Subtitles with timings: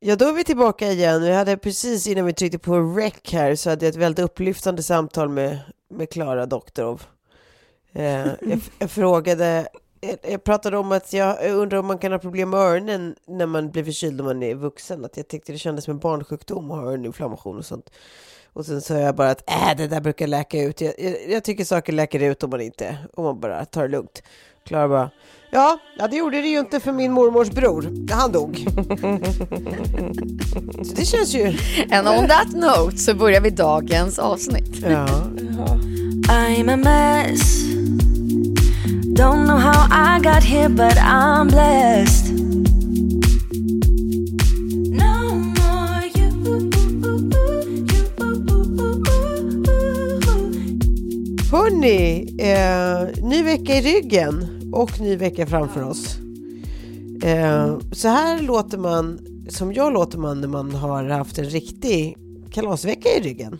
[0.00, 1.22] Ja, då är vi tillbaka igen.
[1.22, 4.82] Vi hade precis innan vi tryckte på rec här så hade jag ett väldigt upplyftande
[4.82, 5.58] samtal med,
[5.90, 7.02] med Klara Doktorov.
[7.92, 9.68] Eh, jag, jag frågade,
[10.00, 13.46] jag, jag pratade om att jag undrar om man kan ha problem med öronen när
[13.46, 15.04] man blir förkyld när man är vuxen.
[15.04, 17.90] Att jag tyckte det kändes som en barnsjukdom att ha öroninflammation och sånt.
[18.52, 20.80] Och sen sa jag bara att äh, det där brukar läka ut.
[20.80, 23.88] Jag, jag, jag tycker saker läker ut om man inte, om man bara tar det
[23.88, 24.22] lugnt.
[24.64, 25.10] Klara bara,
[25.50, 28.10] ja, ja det gjorde det ju inte för min mormors bror.
[28.10, 28.66] Han dog.
[30.84, 31.46] Så det känns ju...
[31.90, 34.76] And on that note så börjar vi dagens avsnitt.
[34.82, 35.06] Ja.
[36.28, 37.64] I'm a mess.
[39.14, 42.28] Don't know how I got here, but I'm blessed.
[51.50, 56.16] Hörni, eh, ny vecka i ryggen och ny vecka framför oss.
[57.22, 59.18] Eh, så här låter man,
[59.48, 62.16] som jag låter man när man har haft en riktig
[62.50, 63.58] kalasvecka i ryggen.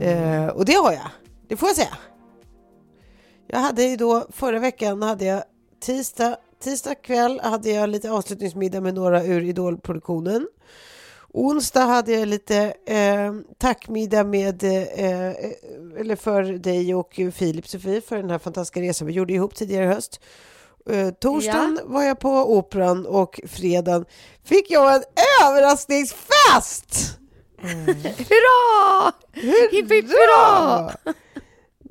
[0.00, 1.10] Eh, och det har jag,
[1.48, 1.98] det får jag säga.
[3.46, 5.42] Jag hade ju då, förra veckan hade jag
[5.80, 10.46] tisdag, tisdag kväll hade jag lite avslutningsmiddag med några ur Idolproduktionen.
[11.32, 15.34] Onsdag hade jag lite eh, tackmiddag med, eh,
[16.00, 19.84] eller för dig och Filip Sofie för den här fantastiska resan vi gjorde ihop tidigare
[19.84, 20.20] i höst.
[20.90, 24.04] Eh, torsdagen var jag på Operan och fredagen
[24.44, 25.02] fick jag en
[25.44, 27.18] överraskningsfest!
[28.02, 29.12] Hurra!
[29.70, 30.90] Hipp hipp hurra!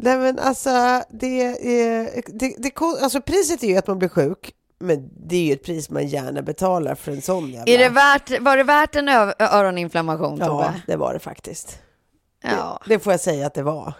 [0.01, 4.53] Nej men alltså, det, är, det, det, alltså priset är ju att man blir sjuk.
[4.79, 7.73] Men det är ju ett pris man gärna betalar för en sån jävla...
[7.73, 9.09] Är det värt, var det värt en
[9.39, 10.63] öroninflammation, Tove?
[10.63, 11.79] Ja, det var det faktiskt.
[12.43, 12.81] Ja.
[12.85, 13.93] Det, det får jag säga att det var.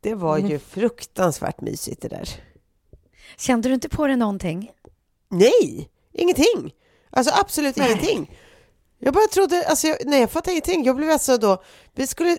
[0.00, 2.28] Det var ju fruktansvärt mysigt det där.
[3.38, 4.70] Kände du inte på det någonting?
[5.28, 6.74] Nej, ingenting.
[7.10, 8.38] Alltså absolut ingenting.
[8.98, 10.84] Jag bara trodde, alltså jag, nej jag fattade ingenting.
[10.84, 11.62] Jag blev alltså då,
[11.94, 12.38] vi skulle,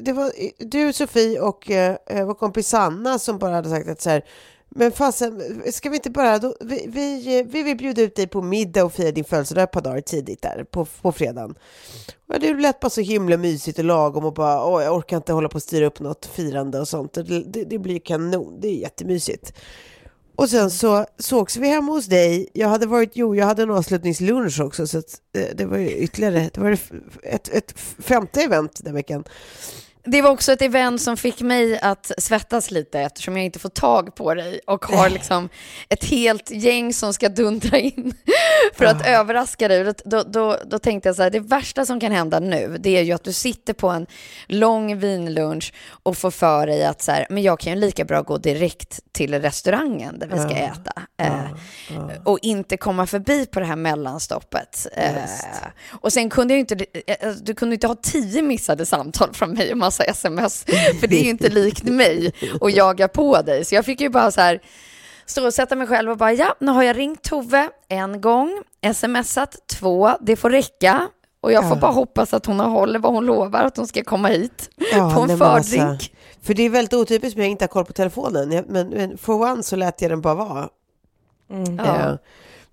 [0.00, 1.96] det var du Sofie och eh,
[2.26, 4.24] vår kompis Sanna som bara hade sagt att så här,
[4.74, 8.42] men fasen, ska vi inte bara, då, vi, vi, vi vill bjuda ut dig på
[8.42, 11.54] middag och fira din födelsedag ett par dagar tidigt där på, på fredagen.
[12.28, 15.32] Och det lät bara så himla mysigt och lagom och bara, åh, jag orkar inte
[15.32, 17.12] hålla på och styra upp något firande och sånt.
[17.12, 19.52] Det, det, det blir kanon, det är jättemysigt.
[20.36, 22.48] Och sen så sågs vi hemma hos dig.
[22.52, 25.90] Jag hade varit, jo, jag hade en avslutningslunch också, så att, eh, det var ju
[25.90, 26.78] ytterligare, det var
[27.22, 29.24] ett, ett femte event den veckan.
[30.06, 33.68] Det var också ett event som fick mig att svettas lite eftersom jag inte får
[33.68, 35.48] tag på dig och har liksom
[35.88, 38.14] ett helt gäng som ska dundra in
[38.74, 39.94] för att överraska dig.
[40.04, 43.02] Då, då, då tänkte jag så här, det värsta som kan hända nu det är
[43.02, 44.06] ju att du sitter på en
[44.46, 45.72] lång vinlunch
[46.02, 49.00] och får för dig att så här, men jag kan ju lika bra gå direkt
[49.12, 51.02] till restaurangen där vi ska äta.
[51.16, 51.44] Eh,
[52.24, 54.86] och inte komma förbi på det här mellanstoppet.
[54.92, 55.12] Eh,
[55.90, 59.70] och sen kunde jag inte, eh, du kunde inte ha tio missade samtal från mig
[59.70, 60.64] och massa sms,
[61.00, 63.64] för det är ju inte likt mig att jaga på dig.
[63.64, 64.60] Så jag fick ju bara så här
[65.26, 68.62] stå och sätta mig själv och bara, ja, nu har jag ringt Tove en gång,
[68.94, 71.08] smsat två, det får räcka.
[71.40, 71.80] Och jag får Ja.
[71.80, 75.20] bara hoppas att hon håller vad hon lovar, att hon ska komma hit Ja, på
[75.20, 76.14] en alltså, fördrink.
[76.42, 78.64] för det är väldigt otypiskt om jag inte har koll på telefonen.
[78.68, 80.68] Men, men for one så lät jag den bara vara.
[81.78, 82.18] Ja.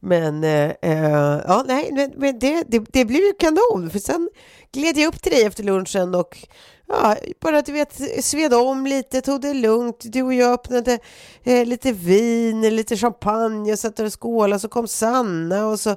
[0.04, 3.90] Men eh, eh, ja, nej, men, men det, det, det blev ju kanon.
[3.90, 4.30] För sen
[4.72, 6.48] gled jag upp till dig efter lunchen och
[6.88, 9.98] ja, bara du vet, sved om lite, tog det lugnt.
[10.04, 11.00] Du och jag öppnade
[11.44, 14.60] eh, lite vin, lite champagne och satt där och skålade.
[14.60, 15.96] Så kom Sanna och så,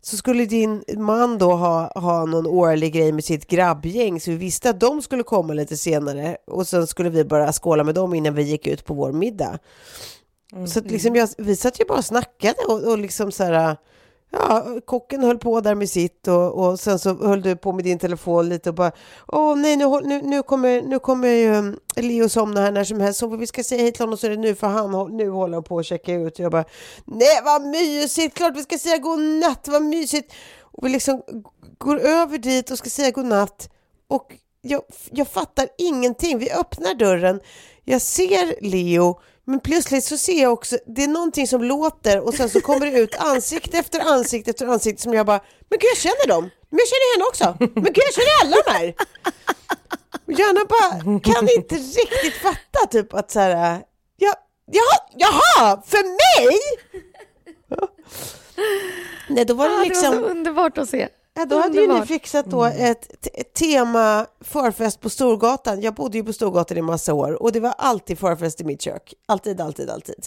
[0.00, 4.20] så skulle din man då ha, ha någon årlig grej med sitt grabbgäng.
[4.20, 6.36] Så vi visste att de skulle komma lite senare.
[6.46, 9.58] Och sen skulle vi bara skåla med dem innan vi gick ut på vår middag.
[10.68, 13.76] Så att liksom jag, vi satt ju bara och snackade och, och liksom så här,
[14.30, 17.84] ja, kocken höll på där med sitt och, och sen så höll du på med
[17.84, 18.92] din telefon lite och bara,
[19.26, 23.00] åh nej, nu, nu, nu kommer, nu kommer ju um, Leo somna här när som
[23.00, 25.28] helst, så vi ska säga hej till honom så är det nu för han nu
[25.30, 26.34] håller på att checka ut.
[26.34, 26.64] Och jag bara,
[27.04, 30.32] nej vad mysigt, klart vi ska säga god natt, vad mysigt.
[30.60, 31.22] Och vi liksom
[31.78, 33.68] går över dit och ska säga god natt
[34.08, 36.38] och jag, jag fattar ingenting.
[36.38, 37.40] Vi öppnar dörren,
[37.84, 42.34] jag ser Leo, men plötsligt så ser jag också, det är någonting som låter och
[42.34, 45.90] sen så kommer det ut ansikte efter ansikte efter ansikte som jag bara, men gud
[45.90, 48.94] jag känner dem, men jag känner henne också, men gud jag känner alla de här.
[50.26, 53.82] Johanna bara kan inte riktigt fatta typ att så här,
[54.16, 54.34] ja,
[54.66, 56.58] jaha, jaha, för mig?
[59.28, 60.10] Nej, då var det Ah, det liksom...
[60.16, 61.08] var så underbart att se.
[61.34, 65.80] Ja, då hade ju ni fixat då ett, t- ett tema förfest på Storgatan.
[65.80, 68.82] Jag bodde ju på Storgatan i massa år och det var alltid förfest i mitt
[68.82, 69.14] kök.
[69.26, 70.26] Alltid, alltid, alltid.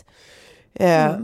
[0.74, 1.16] Eh,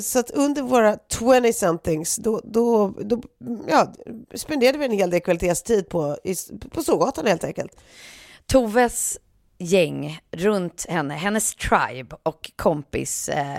[0.00, 3.22] Så att under våra 20-somethings då, då, då
[3.68, 3.92] ja,
[4.34, 6.34] spenderade vi en hel del kvalitetstid på, i,
[6.70, 7.72] på Storgatan helt enkelt.
[8.46, 9.18] Toves
[9.58, 13.56] gäng runt henne, hennes tribe och kompis eh,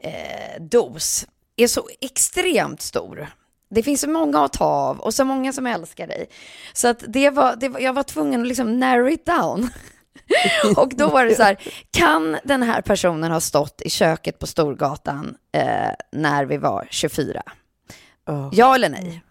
[0.00, 1.26] eh, dos
[1.56, 3.28] är så extremt stor.
[3.74, 6.26] Det finns så många att ta av och så många som älskar dig.
[6.72, 9.70] Så att det var, det var, jag var tvungen att liksom narrow it down.
[10.76, 11.58] och då var det så här,
[11.90, 17.42] kan den här personen ha stått i köket på Storgatan eh, när vi var 24?
[18.26, 18.50] Ja.
[18.52, 19.22] Ja eller nej?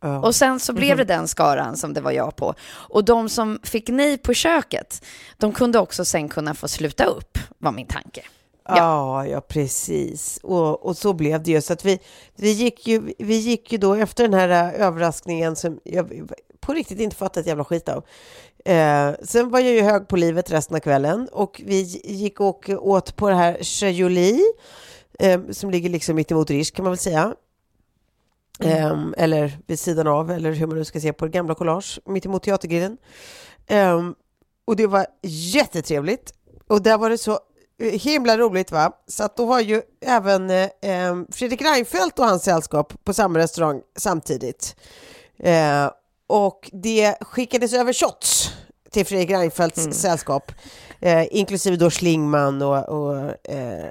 [0.00, 0.18] Ja.
[0.18, 2.54] Och sen så blev det den skaran som det var jag på.
[2.66, 5.04] Och de som fick nej på köket,
[5.36, 8.22] de kunde också sen kunna få sluta upp, var min tanke.
[8.64, 10.40] Ja, ja, precis.
[10.42, 11.60] Och, och så blev det ju.
[11.60, 11.98] Så att vi,
[12.36, 16.30] vi, gick ju, vi gick ju då efter den här äh, överraskningen som jag
[16.60, 18.04] på riktigt inte fattat ett jävla skit av.
[18.64, 22.68] Eh, sen var jag ju hög på livet resten av kvällen och vi gick och
[22.68, 24.42] åt på det här Chajoli
[25.18, 27.34] eh, som ligger liksom mitt emot Rish kan man väl säga.
[28.60, 32.00] Eh, eller vid sidan av, eller hur man nu ska se på det gamla collage,
[32.04, 32.96] mitt emot Teatergrillen.
[33.66, 34.10] Eh,
[34.64, 36.34] och det var jättetrevligt.
[36.66, 37.38] Och där var det så
[37.80, 38.92] himla roligt va.
[39.06, 43.38] Så att då var ju även eh, eh, Fredrik Reinfeldt och hans sällskap på samma
[43.38, 44.76] restaurang samtidigt.
[45.38, 45.90] Eh,
[46.26, 48.50] och det skickades över shots
[48.90, 50.52] till Fredrik Reinfeldts sällskap.
[51.00, 53.90] Eh, inklusive då Schlingman och, och eh,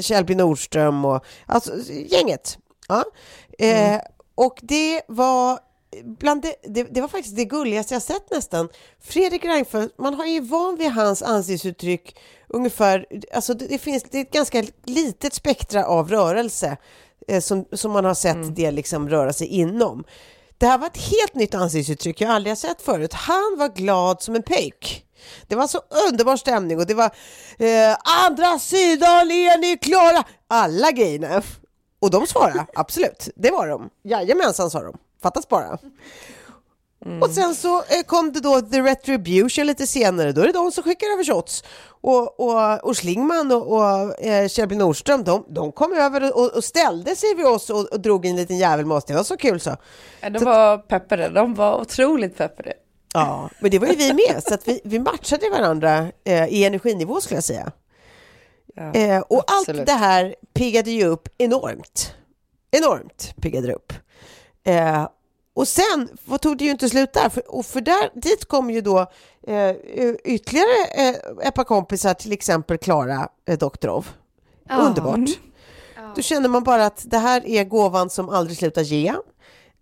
[0.00, 2.58] Kjellby Nordström och alltså gänget.
[2.88, 3.04] Ja.
[3.58, 4.00] Eh,
[4.34, 5.58] Och det var
[6.04, 8.68] bland det, det, det var faktiskt det gulligaste jag sett nästan.
[9.00, 12.16] Fredrik Reinfeldt, man har ju van vid hans ansiktsuttryck
[12.48, 16.76] ungefär, alltså det, det finns det är ett ganska litet spektra av rörelse
[17.28, 20.04] eh, som, som man har sett det liksom röra sig inom.
[20.58, 23.12] Det här var ett helt nytt ansiktsuttryck jag aldrig har sett förut.
[23.12, 25.06] Han var glad som en pöjk.
[25.46, 27.10] Det var så underbar stämning och det var
[27.58, 27.96] eh,
[28.26, 30.24] andra sidan är ni klara?
[30.48, 31.42] Alla grejerna.
[32.00, 33.90] Och de svarade, absolut, det var de.
[34.04, 35.78] Jajamensan sa de, fattas bara.
[37.20, 40.72] Och sen så eh, kom det då The Retribution lite senare, då är det de
[40.72, 41.64] som skickar över shots.
[41.84, 46.64] Och, och, och Schlingman och, och eh, Kjellby Nordström, de, de kom över och, och
[46.64, 49.04] ställde sig vid oss och, och drog en liten jävel med oss.
[49.04, 49.76] Det var så kul så.
[50.20, 52.72] Ja, de var peppade, de var otroligt peppade.
[53.14, 56.64] Ja, men det var ju vi med, så att vi, vi matchade varandra eh, i
[56.64, 57.72] energinivå skulle jag säga.
[58.74, 59.86] Ja, Eh, och allt absolut.
[59.86, 62.14] det här piggade ju upp enormt.
[62.70, 63.92] Enormt piggade det upp.
[64.64, 65.08] Eh,
[65.54, 68.70] och sen vad tog det ju inte slut där, för, och för där, dit kom
[68.70, 68.98] ju då
[69.46, 69.70] eh,
[70.24, 74.08] ytterligare eh, ett par kompisar, till exempel Klara eh, Doktorov.
[74.70, 75.30] Underbart.
[76.16, 79.08] Då känner man bara att det här är gåvan som aldrig slutar ge.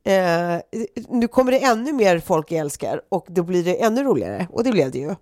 [0.05, 0.59] Eh,
[1.09, 4.65] nu kommer det ännu mer folk jag älskar och då blir det ännu roligare och
[4.65, 5.15] det blev det ju.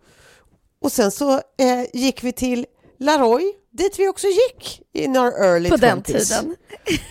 [0.81, 2.67] Och sen så eh, gick vi till
[2.99, 6.05] Laroy, dit vi också gick in our early På den 20s.
[6.05, 6.57] tiden.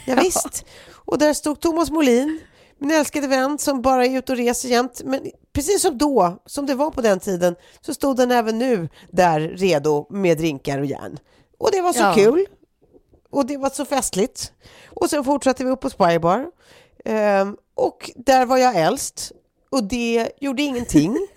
[0.05, 0.65] Ja, visst.
[1.07, 2.39] Och där stod Thomas Molin,
[2.77, 5.01] min älskade vän som bara är ute och reser jämt.
[5.05, 8.89] Men precis som då, som det var på den tiden, så stod den även nu
[9.11, 11.19] där redo med drinkar och järn.
[11.57, 12.13] Och det var så Ja.
[12.15, 12.45] kul.
[13.31, 14.51] Och det var så festligt.
[14.89, 16.45] Och sen fortsatte vi upp på Spybar.
[17.05, 19.31] Ehm, och där var jag äldst.
[19.69, 21.17] Och det gjorde ingenting.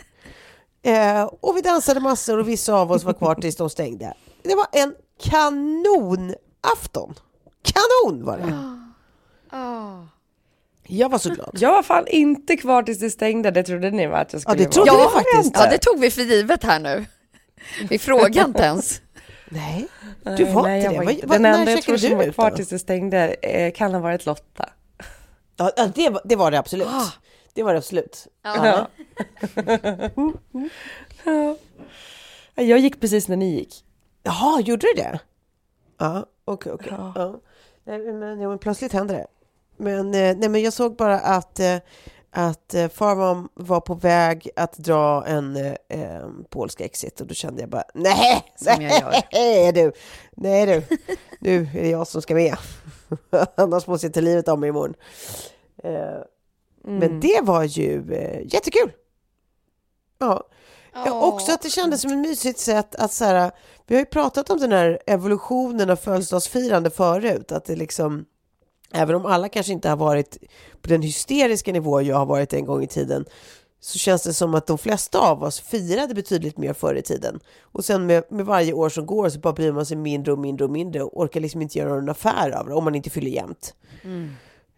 [0.82, 4.14] Eh, och vi dansade massor och vissa av oss var kvar tills de stängde.
[4.42, 7.14] Det var en kanonafton.
[7.62, 8.54] Kanon var det!
[9.50, 9.98] Ah.
[10.82, 11.50] Jag var så glad.
[11.60, 14.42] Jag var fan inte kvar tills det stängde, det trodde ni var att jag Ja,
[14.42, 15.00] skulle det trodde vara.
[15.02, 15.54] jag faktiskt.
[15.54, 17.06] Ja, det tog vi för givet här nu.
[17.88, 19.00] Vi frågade inte ens.
[19.48, 19.86] Nej,
[20.36, 21.04] du var Nej, inte jag det.
[21.06, 21.26] var inte.
[21.26, 22.56] Den när enda jag tror som var kvar då?
[22.56, 24.68] tills det stängde eh, kan ha varit Lotta.
[25.56, 26.88] Ja, ja, det, var, det var det absolut.
[27.54, 28.26] Det var det absolut.
[28.42, 28.86] Ja.
[31.24, 31.56] Ja.
[32.54, 33.84] Jag gick precis när ni gick.
[34.22, 35.20] Jaha, gjorde du det?
[35.98, 36.88] Ja, okej, okej.
[36.90, 37.40] Ja.
[37.84, 39.26] Nej, men, ja, men plötsligt hände det.
[39.80, 41.76] Men, eh, nej, men jag såg bara att, eh,
[42.30, 45.56] att eh, Farmam var på väg att dra en
[45.88, 49.14] eh, polsk exit och då kände jag bara nej, Som jag gör.
[49.32, 49.92] nej du,
[50.36, 50.96] nej du,
[51.40, 52.56] nu är det jag som ska med.
[53.56, 54.94] Annars måste jag ta livet av mig imorgon.
[55.84, 56.20] Eh,
[56.84, 58.04] Men det var ju
[58.52, 58.92] jättekul.
[60.18, 60.44] Ja.
[60.92, 63.50] Ja, också att det kändes som ett mysigt sätt att så här,
[63.86, 68.24] vi har ju pratat om den här evolutionen av födelsedagsfirande förut, att det liksom,
[68.92, 70.38] även om alla kanske inte har varit
[70.82, 73.24] på den hysteriska nivå jag har varit en gång i tiden,
[73.80, 77.40] så känns det som att de flesta av oss firade betydligt mer förr i tiden.
[77.62, 80.38] Och sen med, med varje år som går så bara bryr man sig mindre och
[80.38, 83.10] mindre och mindre och orkar liksom inte göra någon affär av det om man inte
[83.10, 83.74] fyller jämnt.
[84.02, 84.30] Mm.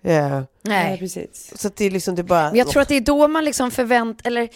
[0.05, 0.31] Eh,
[0.65, 0.99] Nej, Nej.
[0.99, 1.53] precis.
[1.61, 2.49] så det är liksom det bara...
[2.49, 4.49] Men jag tror att det är då man liksom förväntar, eller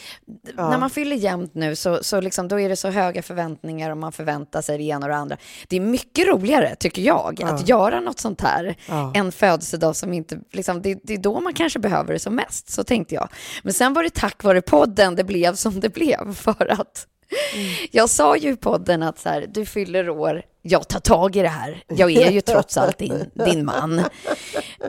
[0.57, 0.71] Ja.
[0.71, 3.97] när man fyller jämnt nu så, så liksom, då är det så höga förväntningar och
[3.97, 5.37] man förväntar sig det ena och det andra.
[5.69, 9.13] Det är mycket roligare, tycker jag, att göra något sånt här Ja.
[9.15, 12.71] en födelsedag som inte, liksom, det, det är då man kanske behöver det som mest,
[12.71, 13.29] så tänkte jag.
[13.63, 17.07] Men sen var det tack vare podden det blev som det blev, för att
[17.91, 21.43] jag sa ju i podden att så här, du fyller år, jag tar tag i
[21.43, 21.83] det här.
[21.89, 24.03] Jag är ju trots allt din, din man.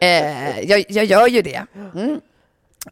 [0.01, 1.65] Eh, jag, jag gör ju det.
[1.75, 2.21] Mm.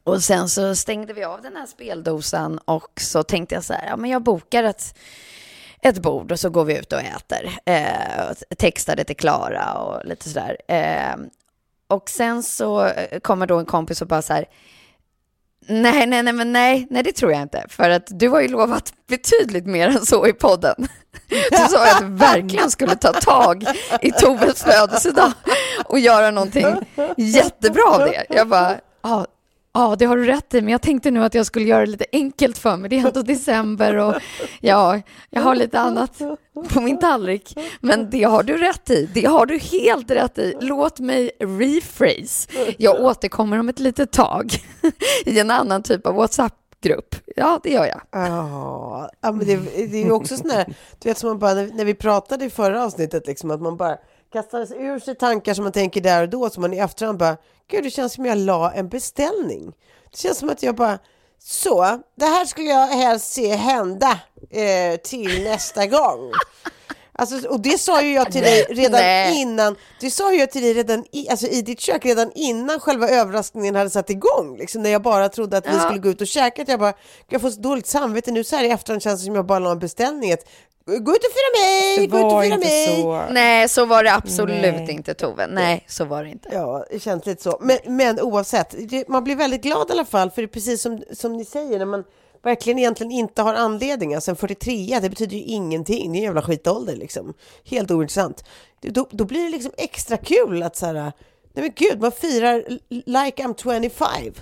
[0.03, 3.87] Och sen så stängde vi av den här speldosan och så tänkte jag så här,
[3.87, 4.95] ja men jag bokar ett,
[5.81, 7.57] ett bord och så går vi ut och äter.
[7.65, 10.57] Eh, och textade till Klara och lite sådär.
[10.67, 11.15] Eh,
[11.87, 14.45] och sen så kommer då en kompis och bara så här,
[15.67, 17.65] Nej, nej, nej, men nej, nej, det tror jag inte.
[17.69, 20.88] För att du har ju lovat betydligt mer än så i podden.
[21.51, 23.65] Du sa att du verkligen skulle ta tag
[24.01, 25.31] i Toves födelsedag
[25.86, 26.65] och göra någonting
[27.17, 28.25] jättebra av det.
[28.29, 29.25] Jag bara, ja,
[29.75, 31.91] ja, det har du rätt i, men jag tänkte nu att jag skulle göra det
[31.91, 32.89] lite enkelt för mig.
[32.89, 34.15] Det är ändå december och
[34.62, 36.22] ja, jag har lite annat
[36.70, 37.58] på min tallrik.
[37.82, 39.10] Men det har du rätt i.
[39.13, 40.58] Det har du helt rätt i.
[40.62, 42.50] Låt mig rephrase.
[42.77, 44.53] Jag återkommer om ett litet tag
[45.25, 47.15] i en annan typ av WhatsApp-grupp.
[47.36, 48.01] Ja, det gör jag.
[48.12, 50.65] Ja, men det, det är ju också sån här,
[51.00, 53.77] du vet som man bara, när, när vi pratade i förra avsnittet, liksom, att man
[53.77, 53.98] bara
[54.36, 57.38] kastade ur sig tankar som man tänker där och då, som man i efterhand bara,
[57.72, 59.74] gud det känns som jag la en beställning.
[60.12, 61.00] Det känns som att jag bara,
[61.39, 64.20] så, det här skulle jag helst se hända
[64.51, 66.32] eh, till nästa gång.
[67.18, 69.42] Alltså, och det sa ju jag till dig redan Nej.
[69.42, 72.80] innan, det sa ju jag till dig redan i, alltså i ditt kök redan innan
[72.80, 74.58] själva överraskningen hade satt igång.
[74.58, 75.80] Liksom, när jag bara trodde att vi Ja.
[75.80, 76.62] skulle gå ut och käka.
[76.62, 77.00] Att jag bara, "Gud,
[77.30, 79.60] jag får så dåligt samvete nu så här i efterhand känns det som jag bara
[79.60, 80.34] la en beställning.
[80.34, 80.46] Att,
[80.86, 83.01] gå ut och fira mig, Det gå ut och fira mig.
[83.01, 83.25] så.
[83.32, 84.92] Nej, så var det absolut Nej.
[84.92, 85.48] inte, Tove.
[85.48, 86.50] Nej, så var det inte.
[86.51, 87.58] Ja, det känns lite så.
[87.62, 90.82] Men, men oavsett, det, man blir väldigt glad i alla fall, för det är precis
[90.82, 92.04] som, som ni säger, när man
[92.44, 94.15] verkligen egentligen inte har anledning.
[94.15, 96.12] Alltså en 43, det betyder ju ingenting.
[96.12, 97.34] Det är en jävla skitålder liksom.
[97.65, 98.44] Helt ointressant.
[98.82, 101.12] Då, då blir det liksom extra kul att så här, nej
[101.54, 103.56] men gud, man firar like I'm
[103.89, 104.34] 25.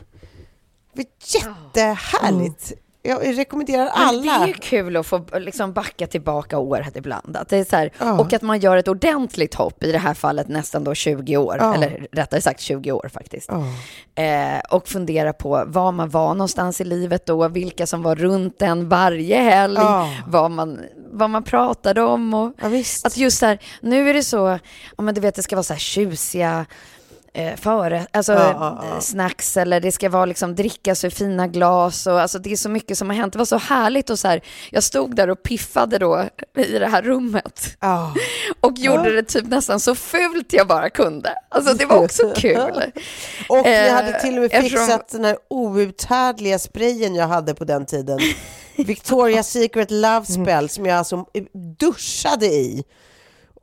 [0.93, 1.07] Det är
[1.39, 2.73] jättehärligt.
[3.05, 4.21] Jag rekommenderar Men alla.
[4.21, 7.37] det är ju kul att få liksom backa tillbaka året ibland.
[7.37, 8.19] Att det är så här, Ja.
[8.19, 11.57] Och att man gör ett ordentligt hopp, i det här fallet nästan då 20 år,
[11.59, 11.73] Ja.
[11.75, 13.49] eller rättare sagt 20 år faktiskt.
[13.51, 14.23] Ja.
[14.23, 18.61] Eh, och fundera på var man var någonstans i livet då, vilka som var runt
[18.61, 19.79] en varje helg,
[20.27, 20.79] vad, man,
[21.11, 22.33] vad man pratade om.
[22.33, 22.51] Och
[23.03, 24.59] att just så här, nu är det så,
[24.97, 26.65] ja men du vet det ska vara så här tjusiga
[27.33, 28.93] eh, före, alltså Ja, ja, ja.
[28.95, 32.55] eh, snacks eller det ska vara liksom drickas ur fina glas och alltså det är
[32.55, 33.33] så mycket som har hänt.
[33.33, 36.25] Det var så härligt och så här, jag stod där och piffade då
[36.57, 38.13] i det här rummet Ja.
[38.59, 41.33] och gjorde det typ nästan så fult jag bara kunde.
[41.49, 42.57] Alltså det var också kul.
[43.49, 47.55] Och jag Eh, hade till och med eftersom- fixat den här outhärdliga sprayen jag hade
[47.55, 48.19] på den tiden.
[48.77, 51.25] Victoria's Secret Love Spell som jag alltså
[51.79, 52.83] duschade i.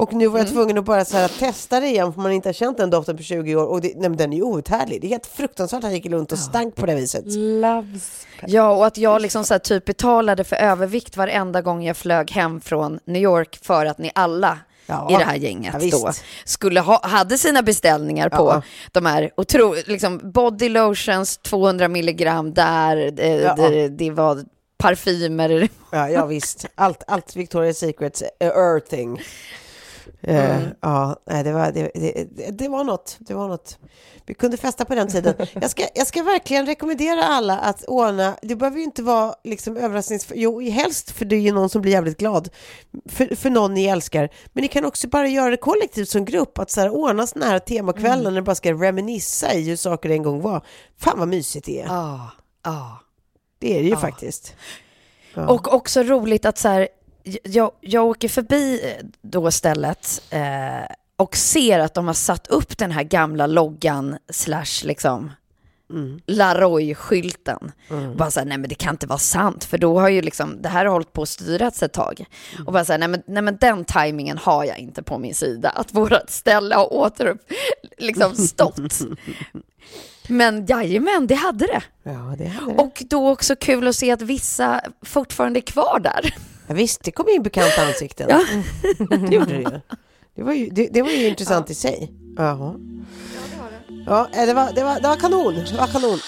[0.01, 2.49] Och nu var jag tvungen att bara så här testa det igen för man inte
[2.49, 5.01] har känt den doften på 20 år och det, nej, men den är ju outhärdlig.
[5.01, 7.25] Det är helt fruktansvärt att han gick runt och stank på det viset.
[7.37, 8.27] Loves.
[8.47, 12.31] Ja, och att jag liksom så här typ betalade för övervikt varenda gång jag flög
[12.31, 15.09] hem från New York för att ni alla Ja.
[15.11, 16.13] i det här gänget Ja, då
[16.45, 18.63] skulle ha, hade sina beställningar på Ja.
[18.93, 23.55] de här otro, liksom body lotions 200 milligram där, det, Ja.
[23.55, 24.45] det, det var
[24.79, 25.69] parfymer.
[25.91, 26.67] Ja, ja visst.
[26.75, 29.21] Allt, allt Victoria's Secrets uh, earthing.
[30.21, 30.69] Eh, Mm.
[30.81, 33.17] ja, det var, det, det, det- var något.
[33.19, 33.79] Det var något.
[34.27, 35.35] Vi kunde festa på den tiden.
[35.61, 39.77] Jag ska, jag ska verkligen rekommendera alla att ordna, det behöver ju inte vara liksom
[39.77, 40.27] överrasknings...
[40.35, 42.49] Jo, helst för det är ju någon som blir jävligt glad
[43.09, 44.29] för, för någon ni älskar.
[44.53, 47.51] Men ni kan också bara göra det kollektivt som grupp, att så här, ordna sådana
[47.53, 48.25] här temakvällar Mm.
[48.25, 50.65] när ni bara ska reminissa i hur saker en gång var.
[50.99, 51.87] Fan vad mysigt det är.
[51.87, 52.31] Ja,
[52.65, 52.99] ja.
[53.59, 54.55] Det är det ju faktiskt.
[55.35, 55.49] Ja.
[55.49, 56.89] Och också roligt att så här,
[57.43, 62.79] jag, jag åker förbi eh, då stället eh, och ser att de har satt upp
[62.79, 65.31] den här gamla loggan slash liksom
[65.91, 66.21] Mm.
[66.27, 67.73] Laroy-skylten.
[68.17, 70.63] Bara så här, nej men det kan inte vara sant, för då har ju liksom,
[70.63, 72.25] det här har hållit på att styrats ett tag.
[72.55, 72.67] Mm.
[72.67, 75.35] Och bara så här, nej men, nej men den tajmingen har jag inte på min
[75.35, 77.41] sida, att vårat ställe har återupp,
[77.99, 78.79] liksom stått.
[80.29, 81.83] Men jajamän, det hade det.
[82.03, 82.83] Ja, det hade det.
[82.83, 86.35] Och då också kul att se att vissa fortfarande är kvar där.
[86.71, 88.27] Ja, visst, det kom in bekanta ansikten.
[88.29, 88.41] Ja.
[89.29, 89.81] det gjorde det ju.
[90.35, 92.13] Det var ju, det, det var ju intressant i sig.
[92.37, 92.75] Jaha.
[94.07, 95.55] Ja, eh, det var, det, var, det var kanon.
[95.55, 96.19] Det var kanon.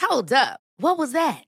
[0.00, 0.60] Hold up.
[0.80, 1.47] What was that?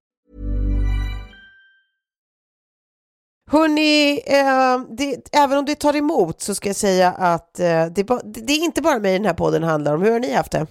[3.51, 8.03] Hörni, eh, det, även om det tar emot så ska jag säga att eh, det,
[8.03, 10.01] det, det är inte bara mig den här podden handlar om.
[10.01, 10.67] Hur har ni haft det?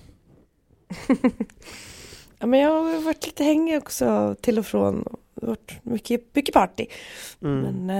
[2.43, 5.05] Ja, men jag har varit lite hängig också till och från.
[5.35, 6.87] Det har varit mycket, mycket party.
[7.43, 7.61] Mm.
[7.61, 7.90] Men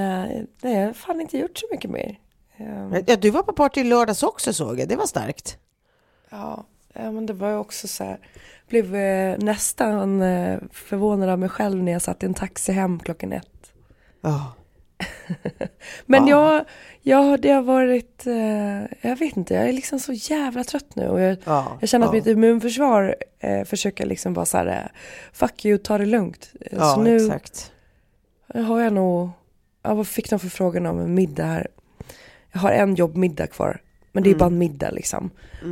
[0.63, 2.19] eh, jag har fan inte gjort så mycket mer.
[2.57, 4.89] Eh, Ja, du var på party i lördags också såg jag.
[4.89, 5.59] Det var starkt.
[6.31, 8.19] Ja, ja, men det var ju också så här.
[8.69, 12.99] Blev eh, nästan eh, förvånad av mig själv när jag satt i en taxi hem
[12.99, 13.73] klockan ett.
[14.21, 14.53] Ja.
[16.07, 16.55] Men Ja.
[16.55, 16.65] jag,
[17.03, 21.09] jag, det har varit, eh, jag vet inte, jag är liksom så jävla trött nu.
[21.09, 22.17] Och jag, Ja, jag känner att ja.
[22.19, 24.99] mitt immunförsvar eh, försöker liksom vara så här, eh,
[25.33, 26.53] fuck you, ta det lugnt.
[26.61, 27.73] Eh, Ja, så nu exakt.
[28.55, 29.31] har jag nog,
[29.83, 31.67] jag vad fick någon förfrågan om en middag här.
[32.53, 33.81] Jag har en jobbmiddag kvar.
[34.13, 34.39] Men det är Mm.
[34.39, 35.31] bara en middag liksom.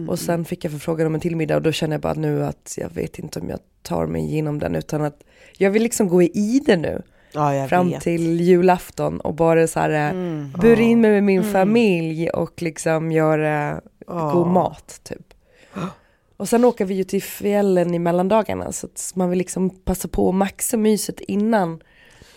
[0.09, 2.45] Och sen fick jag förfrågan om en till middag och då känner jag bara nu
[2.45, 5.25] att jag vet inte om jag tar mig igenom den utan att
[5.57, 7.03] jag vill liksom gå i det nu.
[7.33, 8.03] Ja, fram vet.
[8.03, 10.53] till julafton och bara så här eh, Mm.
[10.61, 14.31] bura in mig med min familj och liksom göra Ja.
[14.35, 15.35] god mat typ.
[16.37, 20.09] Och sen åker vi ju till fjällen i mellandagarna så att man vill liksom passa
[20.09, 21.83] på att maxa myset innan,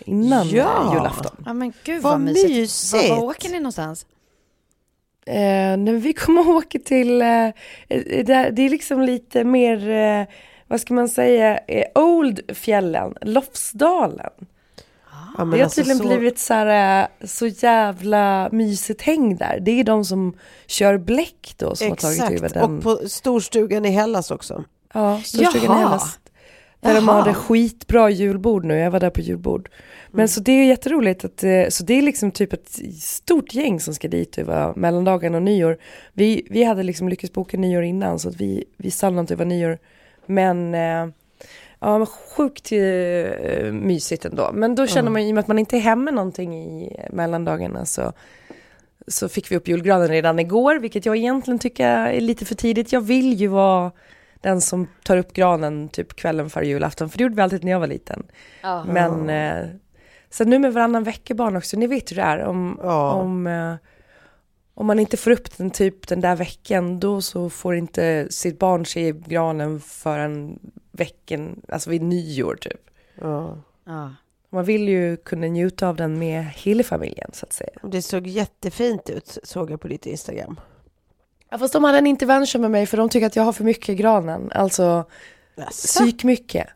[0.04, 0.86] innan Ja.
[0.88, 1.36] eh, julafton.
[1.46, 2.48] Ja men gud Vad vad, mysigt.
[2.48, 3.10] mysigt.
[3.10, 4.06] Var, var åker ni någonstans?
[5.26, 7.46] Eh, när vi kommer åka till, eh,
[7.88, 10.26] eh, där, det är liksom lite mer, eh,
[10.68, 14.30] vad ska man säga, eh, Old fjällen, Lofsdalen.
[15.38, 19.58] Ja, Det har alltså tydligen så- blivit så, här, eh, så jävla mysigt häng där.
[19.60, 20.34] Det är de som
[20.66, 22.76] kör bläck då som har tagit över Exakt, den.
[22.76, 24.64] och på storstugan i Hellas också.
[24.94, 25.78] Ja, storstugan i Jaha.
[25.78, 26.18] Hellas.
[26.80, 29.68] Där de hade skitbra julbord nu, jag var där på julbord.
[30.10, 33.80] Men så det är jätteroligt att, eh, så det är liksom typ ett stort gäng
[33.80, 35.78] som ska dit över mellandagen och nyår.
[36.12, 39.44] Vi, vi hade liksom lyckats boka nyår innan så att vi, vi stannade inte över
[39.44, 39.78] nyår.
[40.26, 41.06] Men eh,
[41.82, 44.50] Ja, men sjukt eh, mysigt ändå.
[44.52, 46.96] Men då känner man ju, i och med att man inte är hemma någonting i
[47.10, 48.12] mellandagarna så,
[49.06, 52.92] så fick vi upp julgranen redan igår, vilket jag egentligen tycker är lite för tidigt.
[52.92, 53.92] Jag vill ju vara
[54.40, 57.72] Den som tar upp granen typ kvällen före julafton, för det gjorde vi alltid när
[57.72, 58.22] jag var liten.
[58.62, 58.84] Ja.
[58.84, 59.66] Men eh,
[60.30, 62.42] sen nu med varannan vecka-barn också, ni vet hur det är.
[62.44, 63.12] Om, Ja.
[63.12, 63.74] om, eh,
[64.74, 68.58] om man inte får upp den typ den där veckan, då så får inte sitt
[68.58, 70.58] barn se granen förrän
[70.92, 72.90] veckan, alltså vid nyår typ.
[73.20, 73.58] Ja.
[73.84, 74.14] Ja.
[74.50, 77.78] Man vill ju kunna njuta av den med hela familjen så att säga.
[77.82, 80.60] Det såg jättefint ut, såg jag på ditt Instagram.
[81.50, 83.64] Ja, fast de hade en intervention med mig för de tycker att jag har för
[83.64, 85.04] mycket granen, alltså
[85.54, 85.70] Jaså?
[85.70, 86.66] psyk mycket.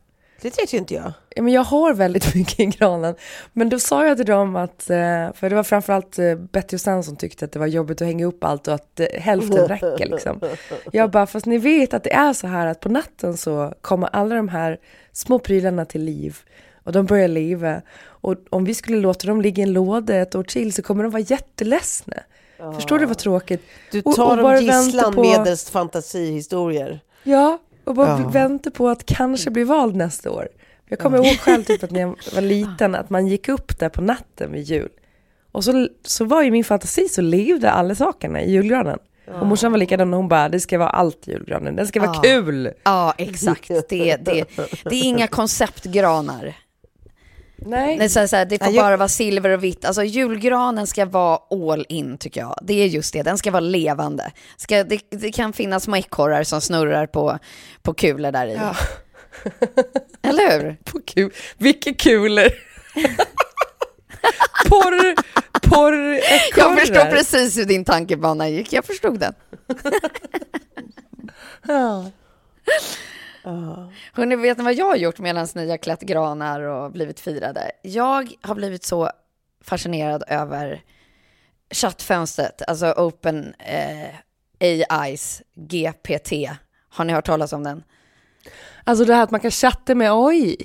[0.43, 1.13] Det tyckte inte jag.
[1.35, 3.15] Ja, men jag har väldigt mycket i granen.
[3.53, 4.97] Men då sa jag till dem att, eh,
[5.35, 8.07] för det var framförallt eh, Betty och Stan som tyckte att det var jobbigt att
[8.07, 10.41] hänga upp allt och att eh, hälften räcker liksom.
[10.93, 14.09] Jag bara, fast ni vet att det är så här att på natten så kommer
[14.13, 14.79] alla de här
[15.13, 16.37] små prylarna till liv
[16.85, 17.83] och de börjar leva.
[18.05, 21.03] Och om vi skulle låta dem ligga i en låda ett år till så kommer
[21.03, 22.15] de vara jätteledsna.
[22.75, 23.63] Förstår du vad tråkigt?
[23.93, 27.01] Du Och- tar och bara dem gisslan på- medelst fantasihistorier.
[27.23, 28.29] Ja, och bara Ja.
[28.29, 30.49] vänta på att kanske bli vald nästa år.
[30.89, 33.89] Jag kommer ihåg själv typ att när jag var liten att man gick upp där
[33.89, 34.89] på natten vid jul.
[35.53, 38.99] Och så, så var ju min fantasi så levde alla sakerna i julgranen.
[39.41, 42.13] Och morsan var likadan hon bara, det ska vara allt i julgranen, den ska vara
[42.15, 42.21] Ja.
[42.23, 42.71] kul.
[42.85, 43.69] Ja, exakt.
[43.69, 44.45] Det, det,
[44.85, 46.55] det är inga konceptgranar.
[47.57, 47.99] Nej.
[47.99, 49.85] Det, är så här, så här, det får jag- bara vara silver och vitt.
[49.85, 52.59] Alltså julgranen ska vara all in tycker jag.
[52.63, 54.31] Det är just det, den ska vara levande.
[54.57, 57.39] Ska, det, det kan finnas små ekorrar som snurrar på,
[57.83, 58.55] på kulor där i.
[58.55, 58.77] Ja.
[60.23, 60.77] Eller hur?
[60.85, 61.33] På kul.
[61.59, 62.49] Vilka kulor!
[64.69, 65.15] porr,
[65.61, 66.21] porr,
[66.57, 68.73] Jag förstår precis hur din tankebana gick.
[68.73, 69.35] Jag förstod den.
[71.67, 72.11] Ja.
[74.13, 77.71] Hörrni, vet ni vad jag har gjort medan ni har klätt granar och blivit firade?
[77.83, 79.11] Jag har blivit så
[79.65, 80.83] fascinerad över
[81.75, 84.15] chattfönstret, alltså Open eh,
[84.89, 86.33] AIs GPT.
[86.89, 87.83] Har ni hört talas om den?
[88.85, 90.57] Alltså det här att man kan chatta med AI.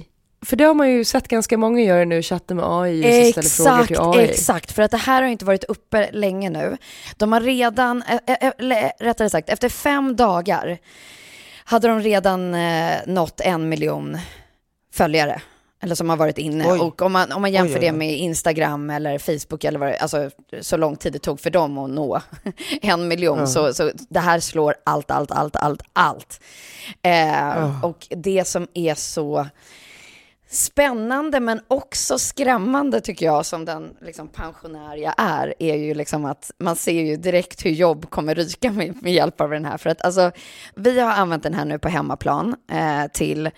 [0.46, 3.50] För det har man ju sett ganska många göra nu, chatta med AI och så
[3.50, 4.30] ställa frågor till Exakt, AI.
[4.30, 4.72] exakt.
[4.72, 6.78] För att det här har inte varit uppe länge nu.
[7.18, 10.78] De har redan, eh, eh, eller rättare sagt, efter fem dagar
[11.66, 14.18] hade de redan eh, nått en miljon
[14.94, 15.42] följare.
[15.84, 16.72] Eller som har varit inne.
[16.72, 16.80] Oj.
[16.80, 19.90] Och om man, om man jämför Oj, oj, det med Instagram eller Facebook eller vad
[19.90, 20.30] det alltså
[20.62, 22.22] så lång tid det tog för dem att nå
[22.82, 23.48] en miljon.
[23.48, 26.42] Så, så det här slår allt, allt, allt, allt, allt.
[27.02, 29.48] Eh, Och det som är så
[30.52, 36.26] spännande men också skrämmande tycker jag som den liksom, pensionär jag är, är ju liksom
[36.26, 39.78] att man ser ju direkt hur jobb kommer ryka med, med hjälp av den här.
[39.78, 40.32] För att alltså,
[40.76, 43.50] vi har använt den här nu på hemmaplan eh, till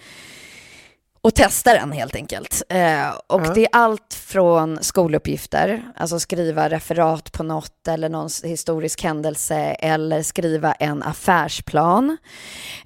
[1.24, 2.64] och testa den helt enkelt.
[2.70, 3.52] Eh, och Ja.
[3.56, 10.24] det är allt från skoluppgifter, alltså skriva referat på något eller någon historisk händelse eller
[10.24, 12.18] skriva en affärsplan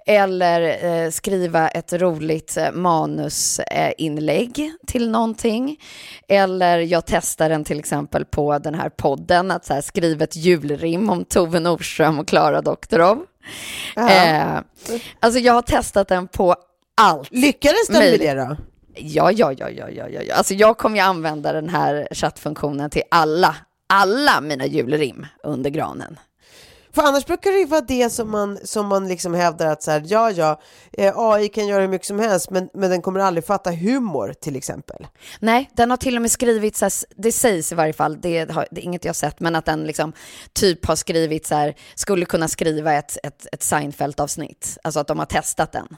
[0.05, 5.77] eller eh, skriva ett roligt eh, manusinlägg till någonting.
[6.27, 10.35] Eller jag testar den till exempel på den här podden, att så här, skriva ett
[10.35, 13.19] julrim om Tove Nordström och Klara Doktorov.
[13.97, 14.57] Eh,
[15.19, 16.55] alltså jag har testat den på
[17.01, 17.31] allt.
[17.31, 18.57] Lyckades den med det då?
[18.95, 20.35] Ja, ja, ja, ja, ja, ja.
[20.35, 23.55] Alltså jag kommer ju använda den här chattfunktionen till alla,
[23.89, 26.19] alla mina julrim under granen.
[26.97, 29.91] För annars brukar det ju vara det som man, som man liksom hävdar att så
[29.91, 30.61] här, ja, ja,
[30.93, 34.33] eh, AI kan göra hur mycket som helst, men, men den kommer aldrig fatta humor
[34.41, 35.07] till exempel.
[35.39, 38.51] Nej, den har till och med skrivit, så här, det sägs i varje fall, det,
[38.51, 40.13] har, det är inget jag sett, men att den liksom
[40.53, 44.77] typ har skrivit så här, skulle kunna skriva ett, ett, ett Seinfeld-avsnitt.
[44.83, 45.97] Alltså att de har testat den.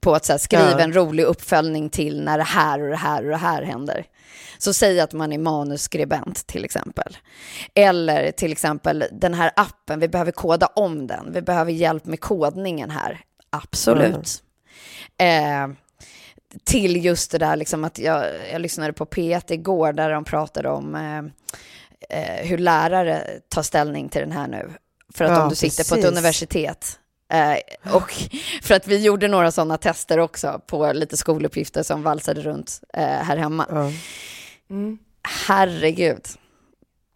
[0.00, 0.80] På att så här, skriva Ja.
[0.80, 4.06] en rolig uppföljning till när det här och det här och det här händer.
[4.58, 7.16] Så säg att man är manusskribent till exempel.
[7.74, 11.32] Eller till exempel den här appen, vi behöver koda om den.
[11.32, 13.20] Vi behöver hjälp med kodningen här.
[13.50, 14.42] Absolut.
[15.18, 15.68] Eh,
[16.64, 20.68] till just det där liksom att jag, jag lyssnade på P1 igår där de pratade
[20.68, 21.18] om eh,
[22.20, 24.70] eh, hur lärare tar ställning till den här nu.
[25.14, 26.10] För att Ja, om du sitter på ett precis.
[26.18, 26.98] universitet
[27.32, 28.12] eh, och
[28.62, 33.02] för att vi gjorde några sådana tester också på lite skoluppgifter som valsade runt eh,
[33.04, 33.66] här hemma.
[33.70, 33.90] Ja.
[35.46, 36.26] Herregud,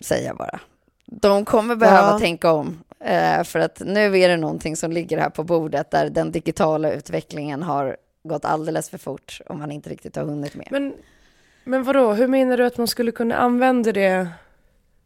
[0.04, 0.60] säger jag bara.
[1.06, 2.18] De kommer behöva Ja.
[2.18, 2.80] tänka om.
[3.00, 6.92] Eh, för att nu är det någonting som ligger här på bordet där den digitala
[6.92, 10.68] utvecklingen har gått alldeles för fort och man inte riktigt har hunnit med.
[10.70, 10.94] Men,
[11.64, 14.28] men vadå, hur menar du att man skulle kunna använda det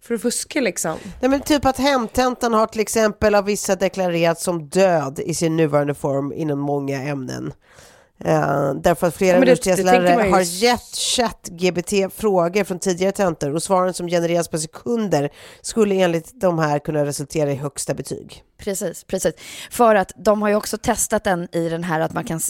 [0.01, 0.99] för att fuska liksom?
[1.21, 5.57] Nej, men typ att hemtentan har till exempel av vissa deklarerats som död i sin
[5.57, 7.53] nuvarande form inom många ämnen.
[8.25, 13.95] Eh, därför att flera Ja, universitetslärare har gett ChatGPT frågor från tidigare tentor och svaren
[13.95, 15.31] som genereras på sekunder
[15.63, 18.45] skulle enligt de här kunna resultera i högsta betyg.
[18.65, 19.35] Precis, precis.
[19.71, 22.41] För att de har ju också testat den i den här att man kan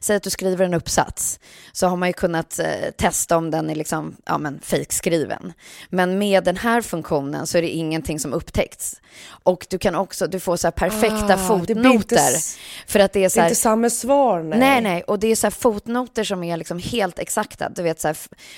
[0.00, 1.40] säga att du skriver en uppsats
[1.72, 5.52] så har man ju kunnat eh, testa om den är liksom, ja men fejkskriven.
[5.90, 9.00] Men med den här funktionen så är det ingenting som upptäckts.
[9.26, 11.90] Och du kan också, du får så här perfekta Ah, fotnoter.
[11.92, 12.38] inte
[12.86, 14.58] för att det är så Det är här, inte samma svar, nej.
[14.58, 17.68] Nej, nej, och det är så här fotnoter som är liksom helt exakta.
[17.68, 18.16] Du vet så här,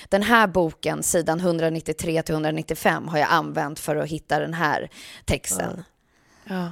[0.09, 4.89] den här boken, sidan 193 till 195 har jag använt för att hitta den här
[5.25, 5.83] texten.
[6.43, 6.71] Ja.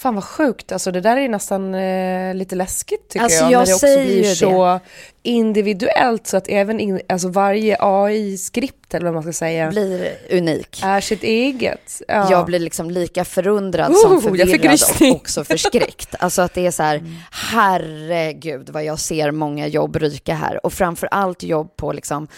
[0.00, 3.52] Fan vad sjukt, alltså det där är nästan eh, lite läskigt tycker Alltså, jag.
[3.52, 4.80] jag när det också blir så
[5.22, 10.80] individuellt så att även in, alltså varje AI-skript eller vad man ska säga Blir unik.
[10.84, 12.02] är sitt eget.
[12.08, 12.30] Ja.
[12.30, 14.80] Jag blir liksom lika förundrad Oh, som förvirrad
[15.10, 16.14] och också förskräckt.
[16.18, 20.66] Alltså att det är så här, herregud vad jag ser många jobb ryka här.
[20.66, 22.28] Och framför allt jobb på liksom,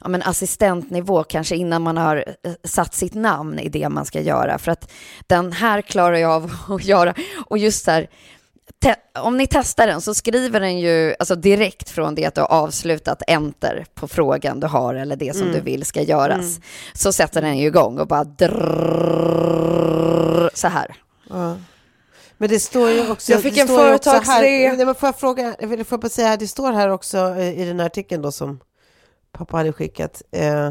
[0.00, 4.20] ja, men assistentnivå, kanske innan man har eh, satt sitt namn i det man ska
[4.20, 4.58] göra.
[4.58, 4.92] För att
[5.26, 7.14] den här klarar jag av att göra.
[7.46, 8.08] Och just så här,
[9.18, 12.48] om ni testar den så skriver den ju alltså direkt från det att du har
[12.52, 15.54] avslutat enter på frågan du har eller det som Mm.
[15.54, 16.38] du vill ska göras.
[16.38, 16.62] Mm.
[16.94, 18.24] Så sätter den ju igång och bara
[19.16, 20.94] drrrr, så här.
[21.30, 21.56] Ja.
[22.38, 23.32] Men det står ju också...
[23.32, 24.32] Jag fick en företagsidé.
[24.32, 27.64] Här, nej, men får jag fråga, får jag bara säga, det står här också i
[27.64, 28.60] den här artikeln då som
[29.32, 30.22] pappa hade skickat.
[30.32, 30.70] Eh,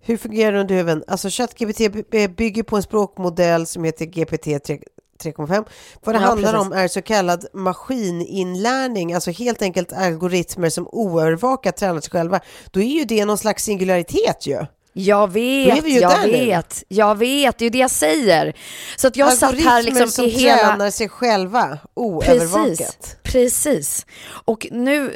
[0.00, 1.04] hur fungerar det under huven?
[1.06, 1.78] Alltså ChatGPT
[2.10, 4.78] by- bygger på en språkmodell som heter GPT 3
[5.16, 5.64] 3,5.
[6.04, 6.66] Vad det Ja, handlar precis.
[6.66, 12.40] om är så kallad maskininlärning, alltså helt enkelt algoritmer som oövervakat tränar sig själva.
[12.70, 14.66] Då är ju det någon slags singularitet ju.
[14.98, 16.32] Jag vet, jag där nu.
[16.32, 18.56] vet, jag vet, det är ju det jag säger.
[18.96, 20.58] Så att jag satt här Algoritmer liksom som i hela...
[20.58, 22.76] tränar sig själva oövervakat.
[22.76, 24.06] Precis, precis.
[24.28, 25.12] Och nu,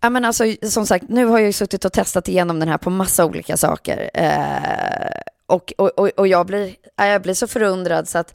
[0.00, 2.78] ja men alltså som sagt, nu har jag ju suttit och testat igenom den här
[2.78, 4.10] på massa olika saker.
[4.14, 8.34] Eh, och, och, och, och jag blir, ja, jag blir så förundrad så att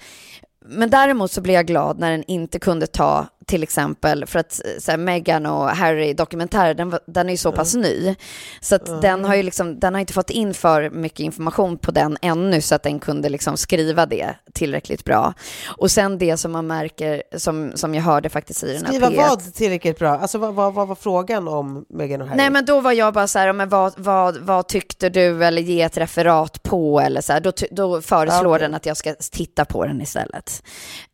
[0.65, 4.62] men däremot så blev jag glad när den inte kunde ta till exempel, för att
[4.80, 8.15] så här, Meghan och Harry dokumentären, den, den är ju så pass ny.
[8.62, 11.91] Så att den har ju liksom, den har inte fått in för mycket information på
[11.91, 15.34] den ännu så att den kunde liksom skriva det tillräckligt bra.
[15.78, 19.10] Och sen det som man märker, som, som jag hörde faktiskt i den här Skriva
[19.10, 19.15] P1.
[19.30, 20.10] vad tillräckligt bra?
[20.10, 22.38] Alltså vad, vad, vad var frågan om Meghan och Harry?
[22.38, 25.62] Nej men då var jag bara så här, men vad, vad, vad tyckte du eller
[25.62, 27.39] ge ett referat på eller så här.
[27.39, 28.67] Då, då föreslår Ja, okej.
[28.67, 30.51] den att jag ska titta på den istället.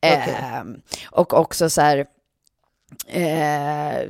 [0.01, 0.37] Okej.
[0.41, 2.05] Ehm, och också så här,
[3.07, 4.09] eh,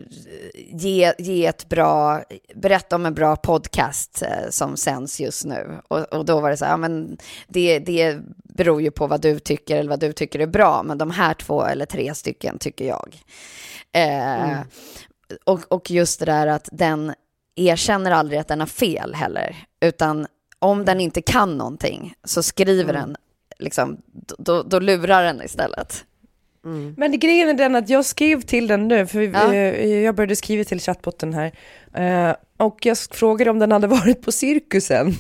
[0.56, 2.24] ge, ge ett bra,
[2.56, 5.82] berätta om en bra podcast eh, som sänds just nu.
[5.88, 9.22] Och, och då var det så här, ja, men det, det beror ju på vad
[9.22, 12.60] du tycker eller vad du tycker är bra, men de här två eller tre stycken
[12.60, 13.16] tycker jag.
[13.92, 14.60] Eh,
[15.44, 17.13] och, och just det där att den
[17.56, 20.28] erkänner aldrig att den har fel heller, utan
[20.60, 23.16] om den inte kan någonting så skriver den,
[23.60, 23.98] liksom,
[24.38, 26.04] då, då lurar den istället.
[26.98, 29.54] Men grejen är den att jag skrev till den nu, för vi, Ja.
[29.54, 31.52] eh, jag började skriva till chattbotten här.
[31.93, 35.13] Eh, och jag frågade om den hade varit på cirkusen.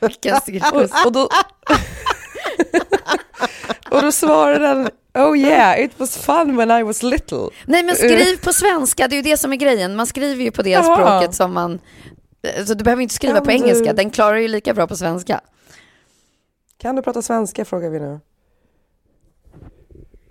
[0.00, 0.72] Vilken cirkus.
[0.72, 1.28] och, och, då,
[3.90, 7.48] och då svarade den, oh yeah, it was fun when I was little.
[7.66, 9.96] Nej men skriv på svenska, det är ju det som är grejen.
[9.96, 10.96] Man skriver ju på det Jaha.
[10.96, 11.78] språket som man...
[12.66, 14.96] Så du behöver inte skriva Kan på du- engelska, den klarar ju lika bra på
[14.96, 15.40] svenska.
[16.82, 18.20] Kan du prata svenska frågar vi nu.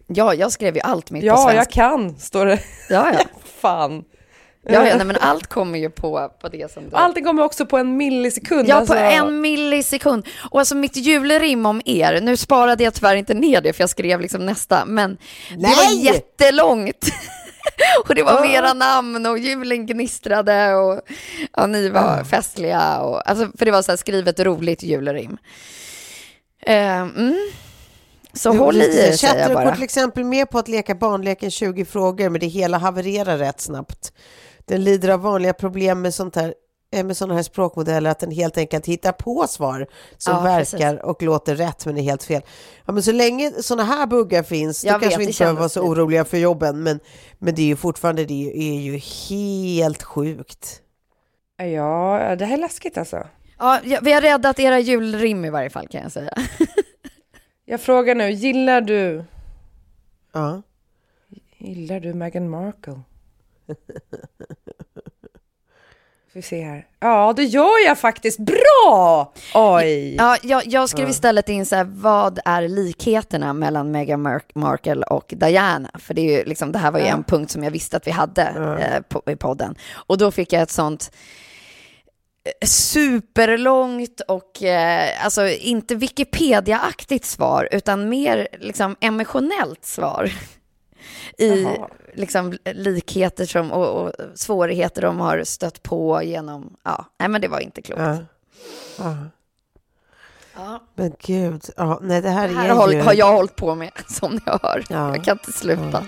[0.08, 1.56] Ja, jag skrev ju allt mitt på Ja, svenska.
[1.56, 2.60] jag kan, står det.
[2.90, 3.20] Ja, ja.
[3.62, 4.04] Fan.
[4.64, 6.96] Ja, ja, nej, men allt kommer ju på, på det som du...
[6.96, 8.68] Allting kommer också på en millisekund.
[8.68, 8.94] Ja, alltså.
[8.94, 10.28] på en millisekund.
[10.52, 13.90] Och alltså mitt julrim om er, nu sparade jag tyvärr inte ner det för jag
[13.90, 15.18] skrev liksom nästa, men
[15.50, 16.06] det var Nej!
[16.06, 17.06] jättelångt.
[18.08, 18.42] och det var Ah.
[18.42, 21.02] mera namn och julen gnistrade och
[21.58, 23.00] ja, ni var festliga.
[23.00, 25.38] Och, alltså, för det var så här skrivet roligt julrim.
[26.62, 27.52] Eh, mm.
[28.34, 29.76] Så håll i er, säger jag Chatten går bara.
[29.76, 34.14] till exempel med på att leka barnleken 20 frågor, men det hela havererar rätt snabbt.
[34.66, 36.54] Den lider av vanliga problem med sånt här
[36.94, 41.06] eh, med sådana här språkmodeller att den helt enkelt hittar på svar som Ja, verkar
[41.06, 42.42] och låter rätt men är helt fel.
[42.86, 45.44] Ja, men så länge sådana här buggar finns Jag då kanske vet, vi det inte
[45.44, 47.00] behöver vara så oroliga för jobben men,
[47.40, 48.98] men det är ju fortfarande det är ju
[49.30, 50.82] helt sjukt.
[51.58, 53.28] Ja, det här är läskigt alltså.
[53.62, 56.34] Ja, vi har räddat era julrim i varje fall kan jag säga.
[57.66, 59.24] Jag frågar nu, gillar du,
[60.34, 60.62] Ja.
[61.58, 63.00] gillar du Meghan Markle?
[66.34, 66.88] Vi se här.
[67.00, 68.40] Ja, det gör jag faktiskt.
[68.40, 69.34] Bra!
[69.56, 70.16] Oj!
[70.16, 75.04] Ja, jag, jag skrev istället in så här, vad är likheterna mellan Meghan Mar- Markle
[75.04, 75.90] och Diana?
[76.00, 77.14] För det, är ju liksom, det här var ju Ja.
[77.14, 78.42] en punkt som jag visste att vi hade
[78.82, 79.76] eh, på, i podden.
[79.94, 81.12] Och då fick jag ett sånt,
[82.66, 90.32] superlångt och eh, alltså inte Wikipedia-aktigt svar utan mer liksom emotionellt svar
[91.38, 91.68] i
[92.14, 97.48] liksom likheter som, och, och svårigheter de har stött på genom, ja, nej men det
[97.48, 98.02] var inte klokt.
[98.02, 98.18] Ja.
[98.98, 99.18] Ja.
[100.56, 100.80] Ja.
[100.96, 103.02] Men gud, ja, nej det här, Det här är har, ju...
[103.02, 104.84] har jag hållit på med, som ni hör.
[104.90, 105.16] Ja.
[105.16, 106.06] Jag kan inte sluta.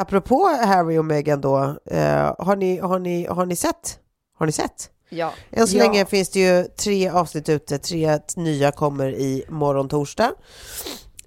[0.00, 3.98] Apropå Harry och Meghan då, eh, har, ni, har, ni, har ni sett?
[4.38, 4.90] Har ni sett?
[5.08, 5.32] Ja.
[5.50, 5.82] Än så Ja.
[5.82, 10.32] länge finns det ju tre avsnitt ute, tre nya kommer i morgon torsdag.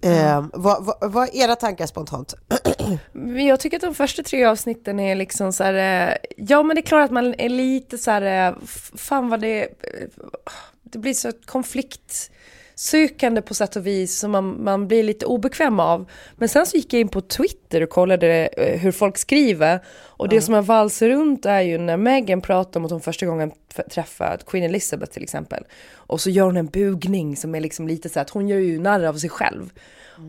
[0.02, 2.34] Eh, vad, vad, vad är era tankar spontant?
[3.48, 6.80] Jag tycker att de första tre avsnitten är liksom så här, eh, ja men det
[6.80, 8.56] är klart att man är lite så här, eh,
[8.96, 9.70] fan vad det, eh,
[10.84, 11.32] det blir så
[12.74, 16.06] konfliktsökande på sätt och vis som man, man blir lite obekväm av.
[16.38, 19.80] Men sen så gick jag in på Twitter och kollade eh, hur folk skriver
[20.18, 23.26] och det som har valsat runt är ju när Meghan pratar om att hon första
[23.26, 23.52] gången
[23.92, 25.64] träffat Queen Elizabeth till exempel.
[25.94, 28.80] Och så gör hon en bugning som är liksom lite så att hon gör ju
[28.80, 29.70] narr av sig själv.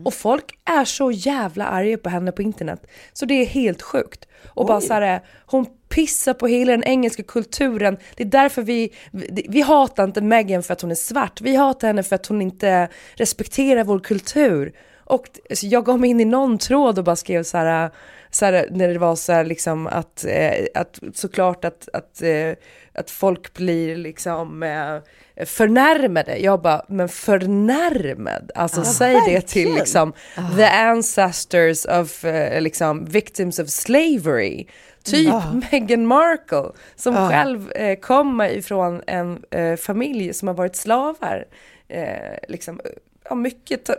[0.05, 2.87] Och folk är så jävla arga på henne på internet.
[3.13, 4.27] Så det är helt sjukt.
[4.47, 7.97] Och bara så här, hon pissar på hela den engelska kulturen.
[8.15, 11.41] Det är därför vi, vi, vi hatar inte Meghan för att hon är svart.
[11.41, 14.73] Vi hatar henne för att hon inte respekterar vår kultur.
[15.05, 17.91] Och så jag gav mig in i någon tråd och bara skrev så här,
[18.29, 22.53] så här när det var så här liksom att, eh, att såklart att, att, eh,
[22.93, 24.97] att folk blir liksom eh,
[25.45, 26.37] förnärmade.
[26.37, 28.51] Jag bara, men förnärmad?
[28.55, 30.13] Alltså säg det till liksom
[30.57, 34.67] the ancestors of eh, liksom victims of slavery.
[35.03, 35.33] Typ
[35.71, 41.45] Meghan Markle som själv eh, kommer ifrån en eh, familj som har varit slavar.
[41.87, 42.79] Eh, liksom,
[43.29, 43.89] ja, mycket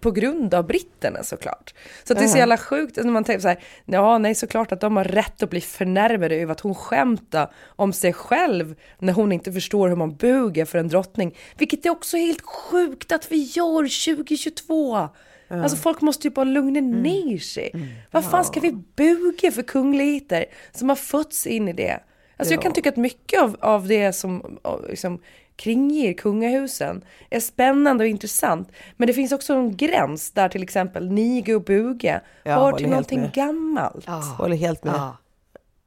[0.00, 1.74] på grund av britterna såklart.
[2.04, 4.80] Så det är så jävla sjukt när man tänker så här, ja nej såklart att
[4.80, 9.32] de har rätt att bli förnärmade över att hon skämtar om sig själv när hon
[9.32, 11.36] inte förstår hur man bugar för en drottning.
[11.58, 15.08] Vilket är också helt sjukt att vi gör 2022.
[15.48, 17.72] Alltså folk måste ju bara lugna ner sig.
[18.10, 22.00] Vad fan ska vi buga för kungligheter som har fötts in i det?
[22.36, 25.20] Alltså jag kan tycka att mycket av, av det som liksom,
[25.60, 28.68] kringger kungahusen är spännande och intressant.
[28.96, 32.88] Men det finns också en gräns där till exempel niga och buga Ja, hör till
[32.88, 33.32] någonting med.
[33.32, 34.06] gammalt.
[34.38, 34.94] Håller helt med.
[34.94, 35.16] Ja.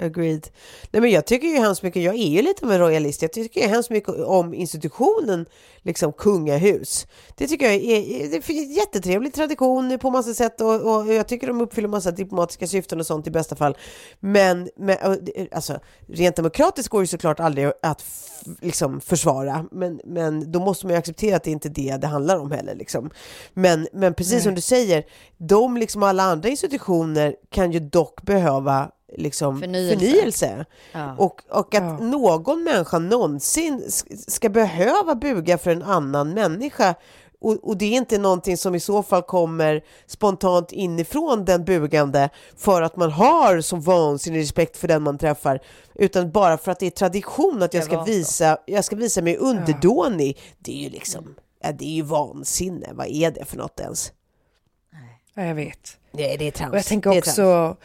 [0.03, 0.47] Agreed.
[0.91, 3.33] Nej, men jag tycker ju hemskt mycket, jag är ju lite av en royalist, jag
[3.33, 5.45] tycker ju hemskt mycket om institutionen
[5.81, 7.07] liksom kungahus.
[7.35, 11.27] Det tycker jag är, det är en jättetrevlig tradition på massa sätt och, och jag
[11.27, 13.77] tycker de uppfyller massa diplomatiska syften och sånt i bästa fall.
[14.19, 14.97] Men, men
[15.51, 18.03] alltså, rent demokratiskt går det såklart aldrig att
[18.61, 22.07] liksom försvara, men, men då måste man ju acceptera att det inte är det det
[22.07, 22.75] handlar om heller.
[22.75, 23.09] Liksom.
[23.53, 25.03] Men, men precis som du säger,
[25.37, 29.99] de liksom alla andra institutioner kan ju dock behöva liksom Förnyelse.
[29.99, 30.65] förnyelse.
[30.91, 31.15] Ja.
[31.17, 31.97] Och, och att Ja.
[31.99, 36.95] någon människa någonsin sk- ska behöva buga för en annan människa
[37.41, 42.29] och, och det är inte någonting som i så fall kommer spontant inifrån den bugande
[42.57, 45.59] för att man har så vansinnig respekt för den man träffar
[45.95, 49.37] utan bara för att det är tradition att jag ska visa, jag ska visa mig
[49.37, 50.37] underdånig.
[50.59, 52.89] Det är ju liksom, ja, det är ju vansinne.
[52.93, 54.11] Vad är det för något ens?
[55.35, 55.97] Ja, jag vet.
[56.11, 56.71] Nej, det är trams.
[56.71, 57.39] Och jag tänker Det är trams.
[57.39, 57.77] också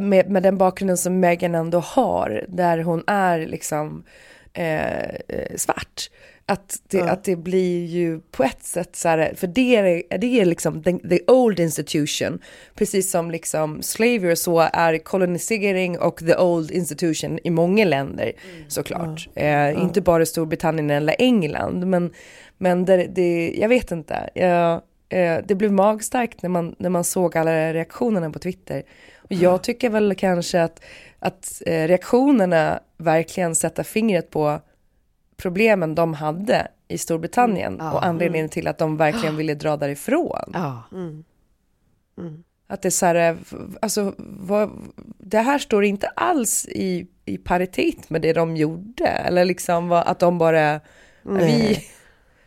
[0.00, 4.04] med, med den bakgrunden som Meghan ändå har, där hon är liksom
[4.52, 6.10] eh, eh, svart.
[6.48, 10.40] Att det, att det blir ju på ett sätt så här, för det är, det
[10.40, 12.38] är liksom the, the old institution,
[12.74, 18.32] precis som liksom slavery och så är kolonisering och the old institution i många länder
[18.68, 19.28] såklart.
[19.34, 22.12] Eh, Inte bara Storbritannien eller England, men,
[22.58, 24.30] men det, det, jag vet inte.
[24.34, 24.72] Jag,
[25.08, 28.82] eh, det blev magstarkt när man, när man såg alla reaktionerna på Twitter.
[29.26, 30.84] Och jag tycker väl kanske att,
[31.18, 34.60] att eh, reaktionerna verkligen sätter fingret på
[35.36, 40.50] problemen de hade i Storbritannien och anledningen till att de verkligen ville dra därifrån.
[40.54, 40.82] Ja.
[42.68, 43.36] Att det är så här, eh,
[43.82, 44.70] alltså, vad,
[45.18, 49.06] det här står inte alls i, i paritet med det de gjorde.
[49.06, 50.80] Eller liksom vad- att de bara,
[51.22, 51.84] vi,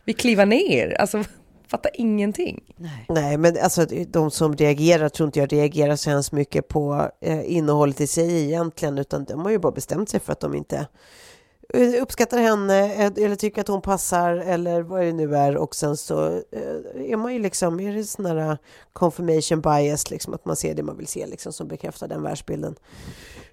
[0.04, 1.00] vi kliver ner.
[1.00, 1.24] Alltså,
[1.70, 2.74] fattar ingenting.
[3.08, 7.56] Nej, men alltså de som reagerar tror inte jag reagerar så hemskt mycket på eh,
[7.56, 10.86] innehållet i sig egentligen, utan de har ju bara bestämt sig för att de inte
[11.74, 15.74] eh, uppskattar henne eh, eller tycker att hon passar eller vad det nu är och
[15.74, 18.58] sen så eh, är man ju liksom, är det sån här
[18.92, 22.74] confirmation bias, liksom att man ser det man vill se liksom som bekräftar den världsbilden.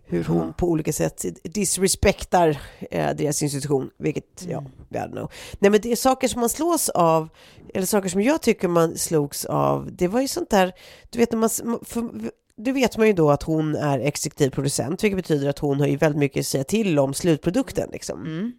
[0.10, 5.32] Hur hon på olika sätt disrespektar eh, deras institution, vilket, ja, I don't know.
[5.60, 7.30] Nej men det är saker som man slås av,
[7.74, 10.74] eller saker som jag tycker man slogs av, det var ju sånt där,
[11.10, 12.10] du vet när man, för,
[12.58, 15.88] det vet man ju då att hon är exekutiv producent, vilket betyder att hon har
[15.88, 17.90] ju väldigt mycket att säga till om slutprodukten.
[17.92, 18.22] Liksom.
[18.22, 18.52] Mm.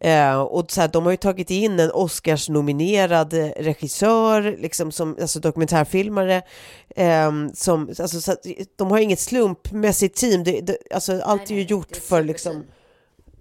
[0.00, 5.16] Eh, och så här, de har ju tagit in en Oscars-nominerad eh, regissör, liksom som,
[5.20, 6.42] alltså dokumentärfilmare.
[6.96, 11.54] Eh, som, alltså, så att, de har inget slumpmässigt team, det, det, alltså, allt är
[11.54, 12.64] ju gjort för liksom,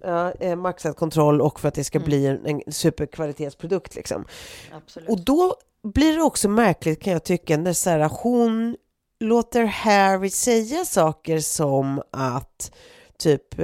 [0.03, 3.95] ja, eh, maxad kontroll och för att det ska bli en, en superkvalitetsprodukt.
[3.95, 4.25] Liksom.
[4.71, 5.09] Absolut.
[5.09, 8.77] Och då blir det också märkligt kan jag tycka när så här, hon
[9.19, 12.71] låter Harry säga saker som att
[13.17, 13.59] typ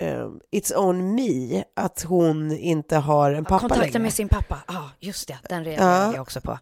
[0.00, 3.98] eh, It's on me, att hon inte har en pappa Kontakten längre.
[4.02, 6.12] med sin pappa, ja just det, den reagerade Ja.
[6.14, 6.58] jag också på.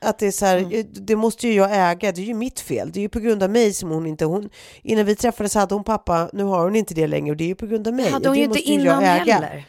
[0.00, 0.72] Att det är så här, Mm.
[0.72, 2.90] eh, det måste ju jag äga, det är ju mitt fel.
[2.92, 4.50] Det är ju på grund av mig som hon inte, hon,
[4.82, 7.48] innan vi träffades hade hon pappa, nu har hon inte det längre och det är
[7.48, 8.10] ju på grund av mig.
[8.10, 9.34] hade hon det ju inte innan äga.
[9.34, 9.64] heller.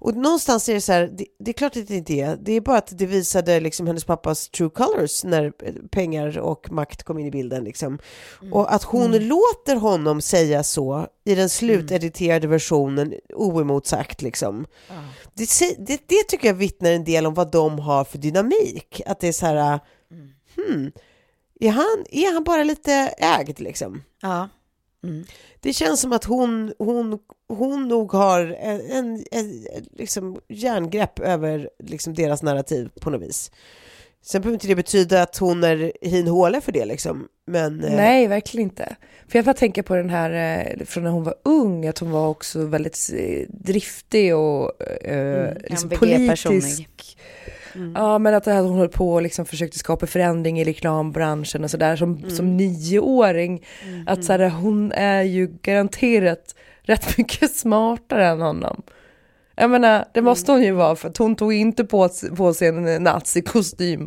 [0.00, 2.52] Och någonstans är det så här, det, det är klart att det inte är, det
[2.52, 7.02] är bara att det visade liksom hennes pappas true colors när eh, pengar och makt
[7.02, 7.64] kom in i bilden.
[7.64, 7.98] Liksom.
[8.40, 8.52] Mm.
[8.52, 14.22] Och att hon låter honom säga så i den slutediterade versionen oemotsagt.
[14.22, 14.66] Liksom.
[15.34, 19.00] Det, se- det, det tycker jag vittnar en del om vad de har för dynamik.
[19.06, 19.80] Att det är så här,
[20.56, 20.92] hmm,
[21.60, 24.02] är han, är han bara lite ägd liksom?
[24.22, 24.48] Ja.
[25.04, 25.24] Mm.
[25.60, 31.70] Det känns som att hon, hon, hon nog har en, en, en liksom järngrepp över
[31.78, 33.50] liksom deras narrativ på något vis.
[34.22, 37.28] Sen behöver inte det betyda att hon är hin håle för det liksom.
[37.46, 38.96] Men, eh, Nej, verkligen inte.
[39.28, 42.10] För jag bara tänka på den här eh, från när hon var ung, att hon
[42.10, 46.88] var också väldigt eh, driftig och eh, liksom MVG-personlig.
[47.72, 47.98] Politisk.
[47.98, 51.64] Ja, men att det här hon höll på och liksom försökte skapa förändring i reklambranschen
[51.64, 53.64] och sådär som, som nioåring.
[54.06, 58.82] Att så här, hon är ju garanterat rätt mycket smartare än honom.
[59.56, 62.68] Jag menar, det måste hon ju vara för att hon tog inte på, på sig
[62.68, 64.00] en nazikostym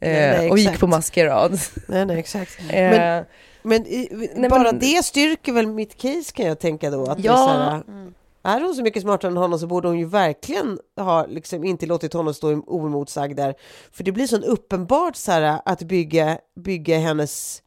[0.00, 1.58] eh, Nej, nej, och gick på maskerad.
[1.88, 2.58] nej, nej, exakt.
[2.60, 3.24] Eh, Men,
[3.62, 7.04] men, i- Nej, bara men- det styrker väl mitt case kan jag tänka då.
[7.06, 7.36] Att det är, Ja.
[7.36, 7.48] så
[7.92, 8.12] här,
[8.42, 11.86] är hon så mycket smartare än honom så borde hon ju verkligen ha liksom inte
[11.86, 13.54] låtit honom stå oemotsagd där.
[13.92, 17.62] För det blir så uppenbart så här, att bygga, bygga hennes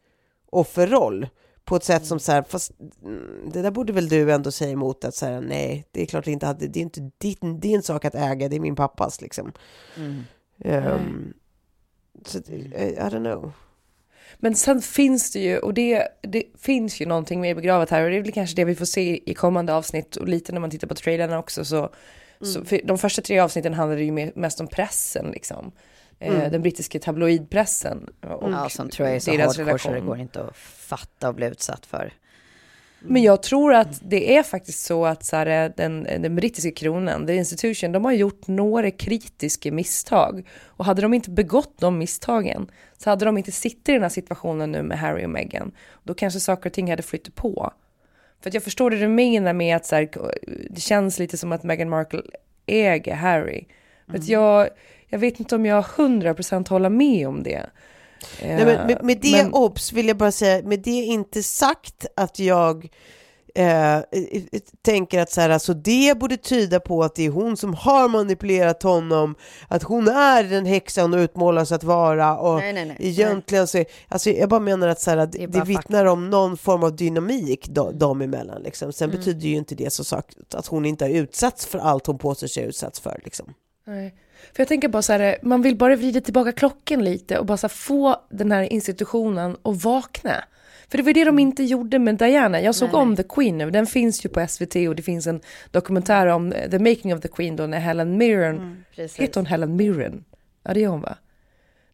[0.50, 1.28] offerroll
[1.66, 2.72] på ett sätt som så här, fast
[3.04, 6.06] mm, det där borde väl du ändå säga emot att så här, nej, det är
[6.06, 8.76] klart det inte hade, det är inte din, din sak att äga, det är min
[8.76, 9.52] pappas liksom.
[10.60, 11.34] Ehm,
[12.26, 13.52] så, att, eh, I don't know.
[14.38, 18.10] Men sen finns det ju, och det, det finns ju någonting mer begravet här och
[18.10, 20.70] det är väl kanske det vi får se i kommande avsnitt och lite när man
[20.70, 21.90] tittar på trailerna också så,
[22.42, 25.72] så för de första tre avsnitten handlade ju mest om pressen liksom.
[26.20, 28.10] Eh, den brittiska tabloidpressen.
[28.22, 29.32] Och Ja, som tror jag är så
[29.78, 32.14] så det går inte att fatta och bli utsatt för.
[33.00, 37.28] Men jag tror att det är faktiskt så att så här, den, den brittiska kronan,
[37.28, 40.48] the institution, de har gjort några kritiska misstag.
[40.66, 44.10] Och hade de inte begått de misstagen så hade de inte suttit i den här
[44.10, 45.72] situationen nu med Harry och Meghan.
[46.04, 47.74] Då kanske saker och ting hade flyttat på.
[48.42, 50.10] För att jag förstår det du menar med att så här,
[50.70, 52.22] det känns lite som att Meghan Markle
[52.66, 53.66] äger Harry.
[54.08, 54.70] För att jag,
[55.08, 57.70] jag vet inte om jag 100% håller med om det.
[58.42, 62.06] Nej, men med, med det Men- obs vill jag bara säga, med det inte sagt
[62.16, 62.90] att jag
[63.56, 64.04] eh, eh,
[64.82, 68.08] tänker att så här, alltså det borde tyda på att det är hon som har
[68.10, 69.36] manipulerat honom,
[69.68, 72.98] att hon är den häxa hon utmålas att vara och Nej, nej, nej.
[73.00, 76.84] egentligen så, alltså jag bara menar att så här, Det det, vittnar om någon form
[76.84, 78.62] av dynamik de, dem emellan.
[78.62, 78.94] Liksom.
[78.94, 79.20] Sen Mm.
[79.20, 82.48] betyder ju inte det så sagt att hon inte har utsatts för allt hon påstår
[82.48, 83.22] sig utsatts för.
[83.24, 83.54] Liksom.
[83.88, 84.14] Nej.
[84.54, 87.58] För jag tänker bara så här, man vill bara vrida tillbaka klockan lite och bara
[87.62, 90.44] här, få den här institutionen att vakna.
[90.90, 92.62] För det var det de inte gjorde med Diana.
[92.62, 93.00] Jag såg Mm.
[93.00, 93.16] Nej, om.
[93.16, 95.42] The Queen nu, den finns ju på SVT och det finns en
[95.72, 99.18] dokumentär om The Making of the Queen då när Helen Mirren, Mm, precis.
[99.20, 100.24] heter hon Helen Mirren?
[100.64, 101.18] Ja det är hon va?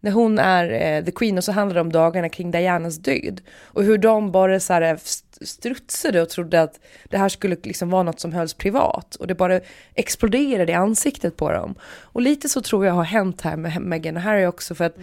[0.04, 3.41] När hon är eh, The Queen och så handlar det om dagarna kring Dianas död.
[3.64, 6.80] Och hur de bara så här st- strutsade och trodde att
[7.10, 9.16] det här skulle liksom vara något som hölls privat.
[9.16, 9.60] Och det bara
[9.95, 11.76] exploderade i ansiktet på dem.
[11.84, 14.76] Och lite så tror jag har hänt här med Meghan och Harry också.
[14.76, 14.97] För att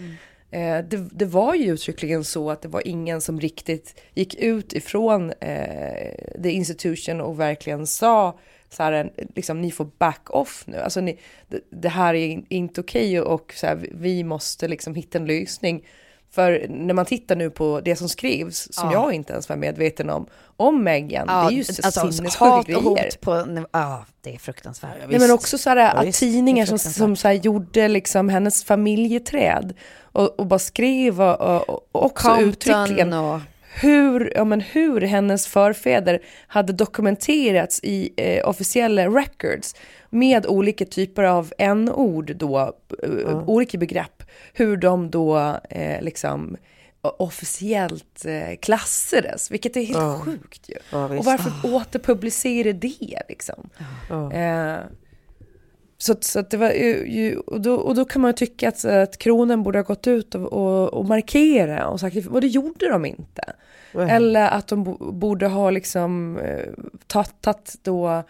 [0.51, 4.73] eh, det, det var ju uttryckligen så att det var ingen som riktigt gick ut
[4.73, 8.39] ifrån eh, the institution och verkligen sa
[8.69, 10.77] så här, liksom, ni får back off nu.
[10.77, 14.95] Alltså, ni, det, det här är in- inte okej och så här, vi måste liksom
[14.95, 15.85] hitta en lösning.
[16.31, 18.93] För när man tittar nu på det som skrivs, som Ja.
[18.93, 20.25] jag inte ens var medveten om,
[20.57, 23.11] om Meghan, det är ju så alltså, sinnessjuka grejer.
[23.21, 24.91] på, ja det är fruktansvärt.
[25.09, 28.29] Nej, men också så här, Ja, att visst, tidningar som, som så här, gjorde liksom
[28.29, 33.39] hennes familjeträd och, och bara skrev och, och, och också uttryckligen och...
[33.73, 39.75] hur, ja, men hur hennes förfäder hade dokumenterats i eh, officiella records
[40.09, 46.57] med olika typer av n-ord då, eh, olika begrepp, hur de då eh, liksom
[47.01, 50.19] officiellt eh, klassades, vilket är helt Ja.
[50.25, 50.75] sjukt ju.
[50.91, 53.69] Ja, och varför återpublicera det liksom?
[54.09, 54.33] Ja.
[54.33, 54.77] Eh,
[56.01, 58.85] så, att- så att det var ju, och, då, och då kan man tycka att,
[58.85, 62.89] att kronen borde ha gått ut och, och, och markera och sagt, och det gjorde
[62.89, 63.41] de inte.
[63.93, 64.09] Nej.
[64.11, 66.65] Eller att de bo, borde ha liksom eh,
[67.07, 68.23] tagit då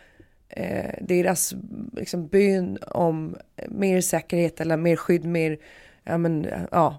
[0.49, 1.53] eh, deras
[1.93, 3.35] liksom, bön om
[3.67, 5.57] mer säkerhet eller mer skydd, mer,
[6.03, 6.97] ja men, ja.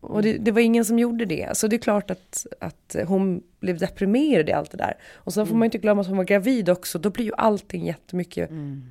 [0.00, 1.56] Och det, det var ingen som gjorde det.
[1.56, 4.96] Så det är klart att, att hon blev deprimerad i allt det där.
[5.14, 6.98] Och så får man inte glömma att hon var gravid också.
[6.98, 8.50] Då blir ju allting jättemycket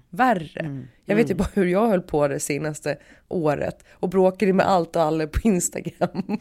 [0.10, 0.86] värre.
[1.06, 3.84] Jag vet ju bara hur jag höll på det senaste året.
[3.94, 6.00] Och bråkade med allt och alla på Instagram.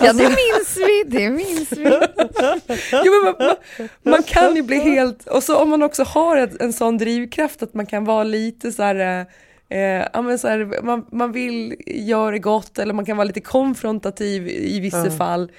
[0.00, 1.84] Ja, det minns vi, det minns vi.
[3.04, 3.56] jo, men man, man,
[4.02, 7.62] man kan ju bli helt, och så om man också har ett, en sån drivkraft
[7.62, 9.26] att man kan vara lite så här,
[9.72, 13.40] eh, ja, men så här man, man vill göra gott eller man kan vara lite
[13.40, 15.10] konfrontativ i vissa Ja.
[15.10, 15.52] fall.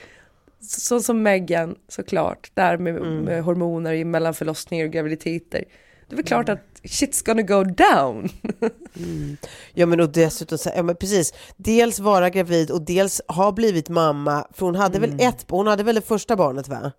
[0.61, 5.63] Så som Megan såklart, där med, med hormoner mellan förlossningar och graviditeter.
[6.07, 8.29] Det är väl klart att shit's gonna go down.
[9.73, 13.89] Ja men och dessutom, så, ja men precis, dels vara gravid och dels ha blivit
[13.89, 16.91] mamma, för hon hade väl ett, hon hade väl det första barnet va?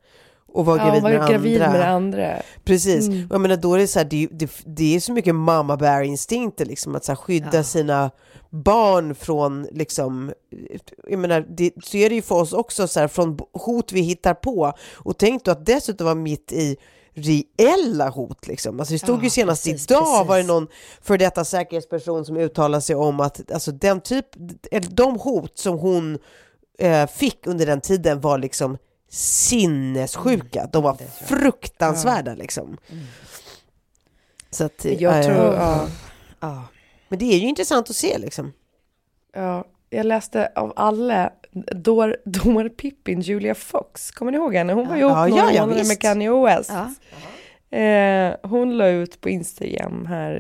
[0.55, 1.79] Och var Ja, gravid var med ju gravid andra.
[1.79, 2.37] med andra.
[2.65, 3.29] Precis, Mm.
[3.31, 6.03] jag menar då är det så här, det, det, det är så mycket mamma bear
[6.03, 8.11] instinkter liksom, att så här, skydda sina
[8.51, 10.33] barn från liksom,
[11.09, 14.01] jag menar, det, så är det ju för oss också så här, från hot vi
[14.01, 14.73] hittar på.
[14.95, 16.77] Och tänk då att dessutom vara mitt i
[17.15, 18.81] reella hot liksom.
[18.81, 20.29] Alltså det stod ju Ja, senast precis, idag precis.
[20.29, 20.67] var det någon
[21.03, 24.27] för detta säkerhetsperson som uttalade sig om att alltså den typ,
[24.71, 26.19] eller de hot som hon
[26.79, 28.79] eh, fick under den tiden var liksom
[29.15, 30.69] sinnessjuka.
[30.73, 30.97] De var
[31.27, 32.77] fruktansvärda liksom.
[34.51, 35.87] Så att, Jag eh, tror, ja.
[36.41, 36.65] ja.
[37.09, 38.53] Men det är ju intressant att se liksom.
[39.35, 41.31] Ja, jag läste av alla
[41.75, 44.11] dår, dår Pippin, Julia Fox.
[44.11, 44.73] Kommer ni ihåg henne?
[44.73, 46.01] Hon var ihop Ja, några ja, ja, månader med.
[46.01, 46.73] Kanye West.
[47.71, 47.79] Ja.
[47.79, 50.33] Eh, hon la ut på Instagram här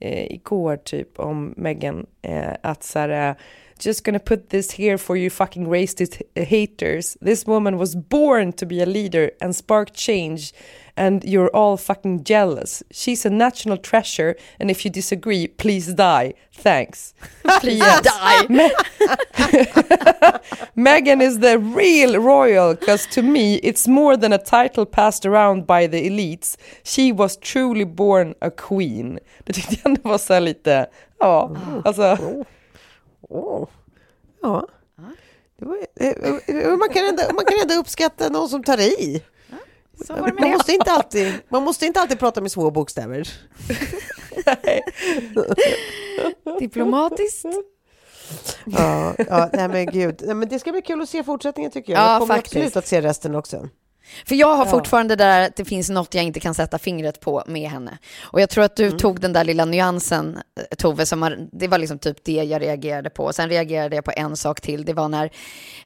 [0.00, 3.36] eh, eh, igår typ om Meghan eh, att så här, eh,
[3.78, 7.16] Just gonna put this here for you fucking racist haters.
[7.20, 10.52] This woman was born to be a leader and spark change
[10.96, 12.82] and you're all fucking jealous.
[12.90, 16.34] She's a national treasure and if you disagree, please die.
[16.52, 17.14] Thanks.
[17.60, 18.46] Please die.
[18.48, 18.72] Me-
[20.76, 25.66] Meghan is the real royal because to me it's more than a title passed around
[25.68, 26.56] by the elites.
[26.82, 29.20] She was truly born a queen.
[29.44, 30.86] Det tyckte jag ändå var så lite,
[31.20, 31.82] ja, ah.
[31.84, 32.02] alltså.
[32.02, 32.42] Oh.
[33.28, 33.68] Åh.
[34.42, 34.68] Ja.
[35.60, 36.08] Var, eh,
[36.46, 39.22] eh, man, kan ändå, man kan ändå uppskatta någon som tar i.
[40.08, 43.28] Man måste, inte alltid, man måste inte alltid prata med små bokstäver.
[46.58, 47.46] Diplomatiskt.
[48.64, 50.22] Ja, ja nej men gud.
[50.24, 52.02] Nej, men det ska bli kul att se fortsättningen tycker jag.
[52.02, 52.56] Ja, jag kommer faktiskt.
[52.56, 53.68] absolut att se resten också.
[54.26, 54.70] För jag har Ja.
[54.70, 57.98] fortfarande det där att det finns något jag inte kan sätta fingret på med henne.
[58.22, 58.98] Och jag tror att du Mm.
[58.98, 62.62] tog den där lilla nyansen, eh, Tove, som har, det var liksom typ det jag
[62.62, 63.32] reagerade på.
[63.32, 65.30] Sen reagerade jag på en sak till, det var när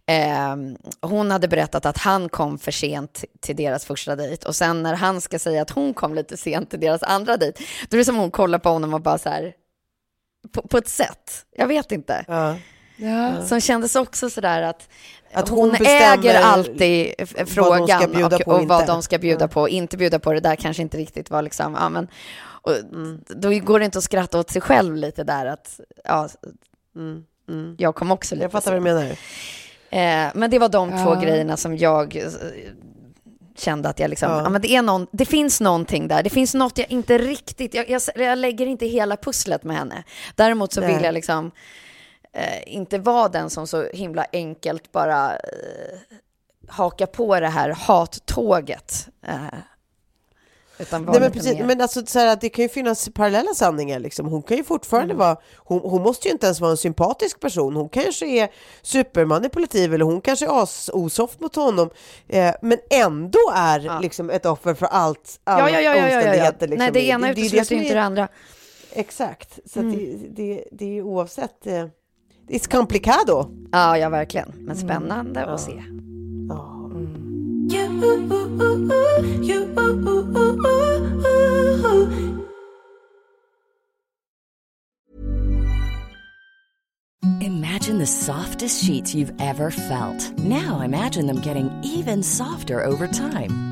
[0.06, 0.56] eh,
[1.08, 4.48] hon hade berättat att han kom för sent till deras första dejt.
[4.48, 7.62] Och sen när han ska säga att hon kom lite sent till deras andra dejt,
[7.88, 9.52] då är det som hon kollar på honom och bara så här,
[10.54, 12.24] på, på ett sätt, jag vet inte.
[12.28, 12.56] Ja.
[12.96, 13.42] Ja.
[13.46, 14.88] Som kändes också sådär att,
[15.33, 19.49] Att hon hon, äger alltid vad frågan bjuda och, på och vad de ska bjuda
[19.49, 19.68] på.
[19.68, 22.09] Inte bjuda på det där kanske inte riktigt var liksom, ja men,
[22.45, 22.72] och,
[23.28, 26.28] då går det inte att skratta åt sig själv lite där att, ja,
[26.97, 27.74] Mm, mm.
[27.78, 29.05] jag kom också lite Jag fattar vad du menar.
[29.91, 31.20] Eh, men det var de två Ja.
[31.20, 32.22] grejerna som jag eh,
[33.57, 34.43] kände att jag liksom, ja.
[34.43, 34.51] Ja.
[34.51, 37.91] men det, är någon, det finns någonting där, det finns något jag inte riktigt, jag,
[37.91, 40.05] jag, jag lägger inte hela pusslet med henne.
[40.35, 40.95] Däremot så Nej.
[40.95, 41.51] vill jag liksom
[42.35, 45.99] eh, inte vara den som så himla enkelt bara eh,
[46.68, 49.09] haka på det här hattåget.
[49.26, 49.35] Eh,
[50.78, 53.99] utan Nej, men, precis, mer- men alltså, så här, det kan ju finnas parallella sanningar.
[53.99, 54.26] Liksom.
[54.26, 57.76] Hon kan ju fortfarande vara, hon, hon måste ju inte ens vara en sympatisk person.
[57.76, 58.49] Hon kanske är
[58.83, 61.91] supermanipulativ eller hon kanske är as osoft mot honom.
[62.28, 63.99] Eh, men ändå är Ja.
[64.01, 66.68] liksom ett offer för allt, alla ja, ja, omständigheter.
[66.68, 66.78] Liksom.
[66.85, 68.28] Nej, det ena utesluter inte det andra.
[68.93, 69.97] Exakt, så Mm.
[69.97, 71.66] det, det, det är oavsett.
[71.66, 71.87] Eh,
[72.49, 73.51] it's complicado.
[73.72, 74.53] Ja, ja, verkligen.
[74.59, 75.82] Men spännande att se.
[76.49, 76.68] Ja.
[87.40, 90.38] Imagine the softest sheets you've ever felt.
[90.38, 93.71] Now imagine them getting even softer over time.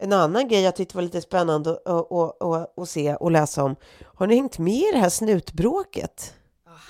[0.00, 3.64] En annan grej jag tyckte var lite spännande att, att, att, att, se och läsa
[3.64, 3.76] om.
[4.14, 6.34] Har ni hängt med i det här snutbråket?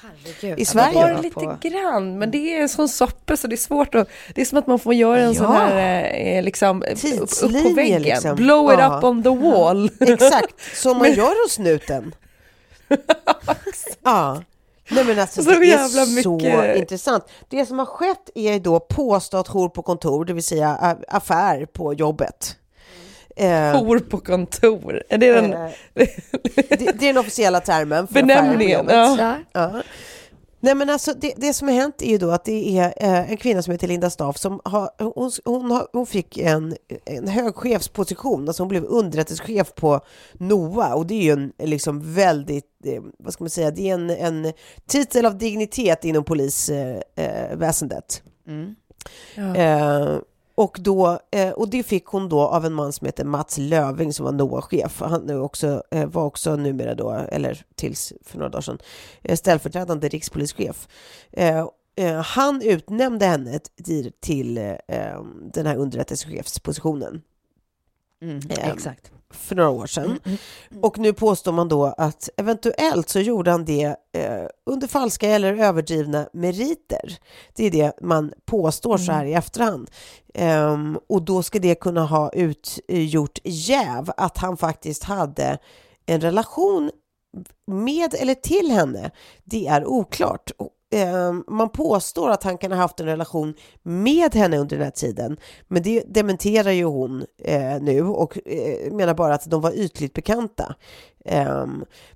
[0.02, 0.58] Herregud.
[0.60, 0.94] I Sverige?
[0.94, 4.08] Bara lite grann, men det är en sån soppa så det är svårt att...
[4.34, 5.52] Det är som att man får göra en sån Ja.
[5.52, 8.02] här, eh, liksom, upp, upp på Tidslinje, väggen.
[8.02, 8.36] liksom.
[8.36, 8.98] Blow it Ja.
[8.98, 9.90] up on the wall.
[10.00, 12.14] Exakt, som man gör hos snuten.
[14.02, 14.42] ja.
[14.90, 17.24] Nej men alltså Så det jävla är så mycket- intressant.
[17.48, 21.94] Det som har skett är då påstått hor på kontor, det vill säga affär på
[21.94, 22.56] jobbet.
[23.36, 25.02] Eh, Hor på kontor.
[25.08, 28.06] Är det den Eh, det, det är den officiella termen.
[28.06, 28.86] För benämningen?
[28.88, 29.38] Ja.
[29.52, 29.82] Ja.
[30.64, 33.30] Nej men alltså det, det som har hänt är ju då att det är eh,
[33.30, 37.28] en kvinna som heter Linda Staff som har, hon, hon, har, hon fick en, en
[37.28, 40.00] hög chefsposition, alltså hon blev underrättelsechef på
[40.32, 43.94] NOA och det är ju en liksom väldigt, eh, vad ska man säga, det är
[43.94, 44.52] en, en
[44.86, 48.22] titel av dignitet inom polisväsendet.
[48.46, 48.74] Mm.
[49.56, 50.18] Eh,
[50.54, 54.12] och, då, eh, och det fick hon då av en man som heter Mats Löving
[54.12, 55.00] som var NOA-chef.
[55.00, 58.78] Han också, eh, var också numera då, eller tills för några dagar sedan,
[59.22, 60.88] eh, ställföreträdande rikspolischef.
[62.24, 64.54] Han utnämnde henne till, till
[65.52, 67.22] den här underrättelsechefspositionen.
[68.22, 69.12] Mm, Eh, exakt.
[69.34, 70.18] För några år sedan.
[70.82, 75.56] Och nu påstår man då att eventuellt så gjorde han det eh, under falska eller
[75.56, 77.18] överdrivna meriter.
[77.54, 79.90] Det är det man påstår så här i efterhand.
[80.34, 85.58] Ehm, och då ska det kunna ha utgjort jäv att han faktiskt hade
[86.06, 86.90] en relation
[87.66, 89.10] med eller till henne.
[89.44, 90.50] Det är oklart.
[90.94, 94.90] Ehm, man påstår att han kan ha haft en relation med henne under den här
[94.90, 95.36] tiden,
[95.68, 100.12] men det dementerar ju hon eh, nu och eh, menar bara att de var ytligt
[100.12, 100.74] bekanta.
[101.24, 101.66] Eh,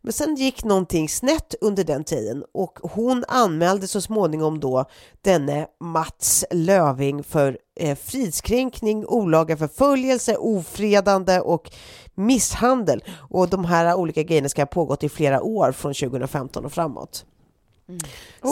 [0.03, 4.85] men sen gick någonting snett under den tiden och hon anmälde så småningom då
[5.23, 11.71] denne Mats Löving för eh, fridskränkning, olaga förföljelse, ofredande och
[12.15, 13.05] misshandel.
[13.31, 17.25] Och de här olika grejerna ska ha pågått i flera år från 2015 och framåt.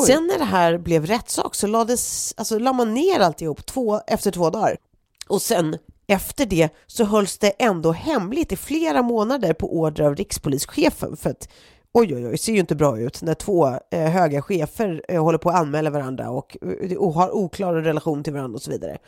[0.07, 4.31] Sen när det här blev rättssak så lades, alltså, la man ner alltihop två, efter
[4.31, 4.77] två dagar.
[5.29, 10.17] Och sen efter det så hölls det ändå hemligt i flera månader på order av
[10.17, 11.49] rikspolischefen för att
[11.93, 15.39] oj, oj, oj, ser ju inte bra ut när två eh, höga chefer eh, håller
[15.39, 16.57] på att anmäla varandra och,
[16.99, 18.99] och har oklara relation till varandra och så vidare.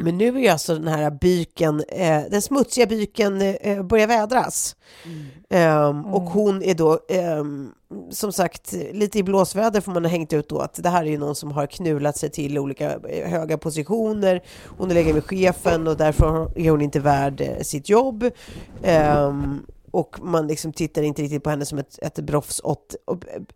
[0.00, 4.76] Men nu är alltså den här byken, eh, den smutsiga byken eh, börjar vädras.
[5.50, 7.70] Ehm, Och hon är då, ehm,
[8.10, 11.10] som sagt, lite i blåsväder får man ha hängt ut då att det här är
[11.10, 14.42] ju någon som har knulat sig till olika eh, höga positioner.
[14.78, 18.30] Hon är legat med chefen och därför är hon inte värd eh, sitt jobb.
[18.82, 22.18] Ehm, och man liksom tittar inte riktigt på henne som ett, ett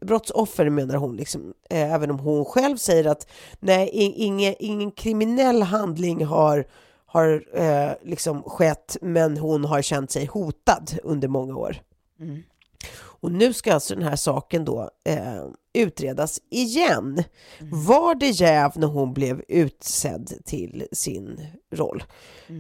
[0.01, 3.27] brottsoffer menar hon, liksom, eh, även om hon själv säger att
[3.61, 6.67] nej, ingen, ingen kriminell handling har,
[7.07, 11.77] har eh, liksom skett, men hon har känt sig hotad under många år.
[12.21, 12.43] Mm.
[13.25, 17.25] Och nu ska alltså den här saken då eh, utredas igen.
[17.61, 22.05] Var det jäv när hon blev utsedd till sin roll?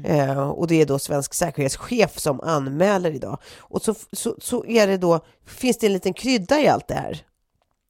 [0.05, 3.39] Eh, och det är då svensk säkerhetschef som anmäler idag.
[3.59, 6.95] Och så, så, så är det då, finns det en liten krydda i allt det
[6.95, 7.27] här.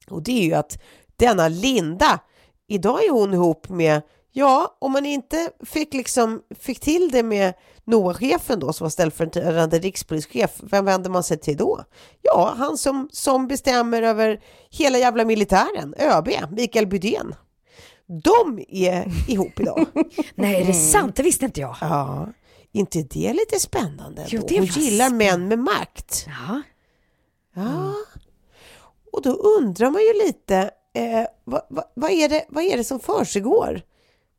[0.09, 0.79] Och det är ju att
[1.17, 2.21] denna Linda,
[2.67, 4.03] idag är hon ihop med,
[4.37, 7.55] ja, om man inte fick, liksom, fick till det med
[7.85, 11.85] NOA-chefen då, som var ställföreträdande rikspolischef, vem vänder man sig till då?
[12.23, 17.35] Ja, han som, som bestämmer över hela jävla militären, ÖB, Mikael Bydén.
[18.07, 19.87] De är ihop idag.
[20.35, 21.17] Nej, är det sant?
[21.17, 21.77] Det visste inte jag.
[21.81, 22.29] Ja,
[22.73, 24.27] inte det är lite spännande?
[24.29, 26.27] Jo, det Hon gillar män med makt.
[26.27, 26.63] Ja.
[27.55, 27.95] Ja.
[29.13, 32.85] Och då undrar man ju lite, eh, vad, vad, vad, är det, vad är det
[32.85, 33.83] som försiggår?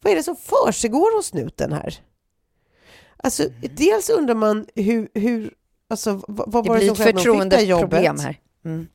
[0.06, 2.00] Vad är det som försiggår hos snuten här?
[3.18, 3.44] Alltså,
[3.76, 5.54] dels undrar man hur, hur
[5.90, 8.22] alltså, vad, vad var det blir som ett skedde det här förtroendeproblem jobbet?
[8.22, 8.40] här.
[8.66, 8.88] Mm.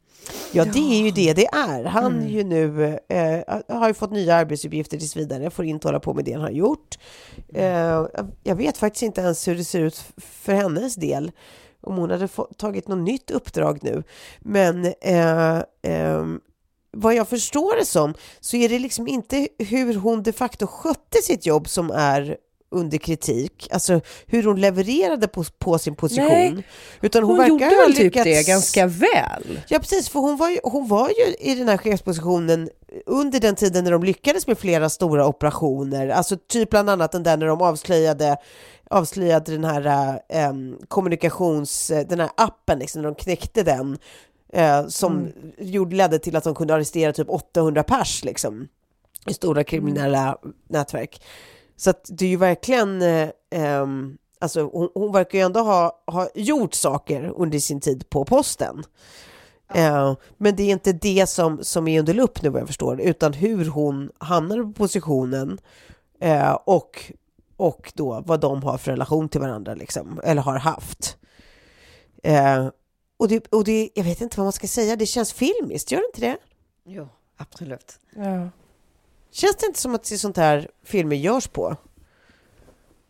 [0.53, 1.85] Ja, det är ju det det är.
[1.85, 2.29] Han Mm.
[2.29, 6.25] ju nu eh, har ju fått nya arbetsuppgifter tills vidare, får inte hålla på med
[6.25, 6.99] det han har gjort.
[7.55, 8.07] Eh,
[8.43, 11.33] jag vet faktiskt inte ens hur det ser ut för hennes del,
[11.81, 14.03] om hon hade tagit något nytt uppdrag nu.
[14.41, 16.41] Men eh, ehm,
[16.93, 21.23] vad jag förstår det som så är det liksom inte hur hon de facto skötte
[21.23, 22.37] sitt jobb som är
[22.73, 26.27] under kritik, alltså hur hon levererade på, på sin position.
[26.29, 26.65] Nej,
[27.01, 28.25] Utan hon, hon verkar gjorde väl typ lyckats...
[28.25, 29.61] det ganska väl.
[29.69, 32.71] Ja precis, för hon var, ju, hon var ju i den här chefspositionen
[33.07, 37.23] under den tiden när de lyckades med flera stora operationer, alltså typ bland annat den
[37.23, 38.37] där när de avslöjade
[38.91, 40.53] avslöjade den här eh,
[40.89, 43.99] kommunikations, den här appen, liksom, när de knäckte den,
[44.53, 45.33] eh, som Mm.
[45.59, 48.69] gjorde, ledde till att de kunde arrestera typ 800 pers liksom,
[49.27, 50.39] i stora kriminella
[50.69, 51.23] nätverk.
[51.77, 56.03] Så att det är ju verkligen, eh, ehm, alltså hon, hon verkar ju ändå ha,
[56.07, 58.83] ha gjort saker under sin tid på posten.
[59.75, 63.01] Eh, men det är inte det som, som är under lupp nu vad jag förstår,
[63.01, 65.59] utan hur hon hamnade på positionen
[66.21, 67.13] eh, och,
[67.57, 71.17] och då vad de har för relation till varandra, liksom, eller har haft.
[72.23, 72.69] Eh,
[73.21, 76.01] och det, och det, jag vet inte vad man ska säga, det känns filmiskt, gör
[76.01, 76.39] det inte det?
[76.85, 77.99] Jo, absolut.
[78.17, 78.51] Ja.
[79.31, 81.77] Känns det inte som att det är sånt här filmer görs på?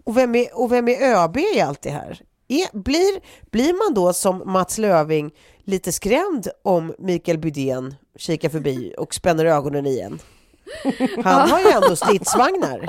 [0.05, 2.23] Och vem är, och vem är ÖB i allt det här?
[2.49, 5.31] Är, blir, blir man då som Mats Löving
[5.65, 10.19] lite skrämd om Mikael Bydén kikar förbi och spänner ögonen igen?
[11.25, 12.89] Han har ju ändå stridsvagnar.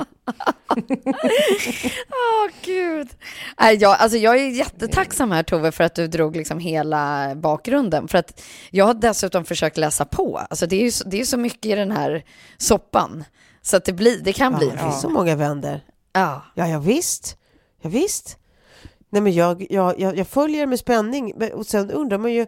[2.10, 3.08] Åh gud.
[3.60, 8.08] Nej, jag, alltså jag är jättetacksam här Tove för att du drog liksom hela bakgrunden.
[8.08, 10.38] För att jag har dessutom försökt läsa på.
[10.50, 12.24] Alltså det är ju så, det är så mycket i den här
[12.58, 13.24] soppan.
[13.62, 15.14] Så att det, blir, det kan bli Ja, en det finns så film.
[15.14, 15.84] många vänder.
[16.12, 16.42] Ja.
[16.54, 17.36] Ja, ja visst.
[17.82, 18.36] Ja, visst.
[19.10, 21.34] Nej, men jag, jag, jag, jag följer med spänning.
[21.54, 22.46] Och sen undrar man ju,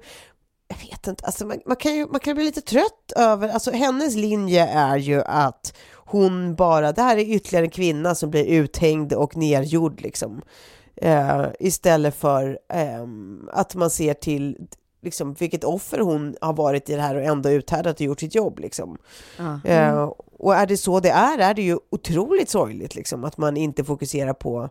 [0.80, 3.70] jag vet inte, alltså man, man, kan ju man kan bli lite trött över, alltså
[3.70, 8.44] hennes linje är ju att hon bara, det här är ytterligare en kvinna som blir
[8.44, 10.42] uthängd och nergjord liksom.
[10.96, 14.56] Eh, istället för ehm, att man ser till
[15.02, 18.34] liksom, vilket offer hon har varit i det här och ändå uthärdat och gjort sitt
[18.34, 18.58] jobb.
[18.58, 18.98] Liksom.
[19.38, 19.60] Ja.
[19.64, 23.56] Eh, och är det så det är, är det ju otroligt sorgligt liksom, att man
[23.56, 24.68] inte fokuserar på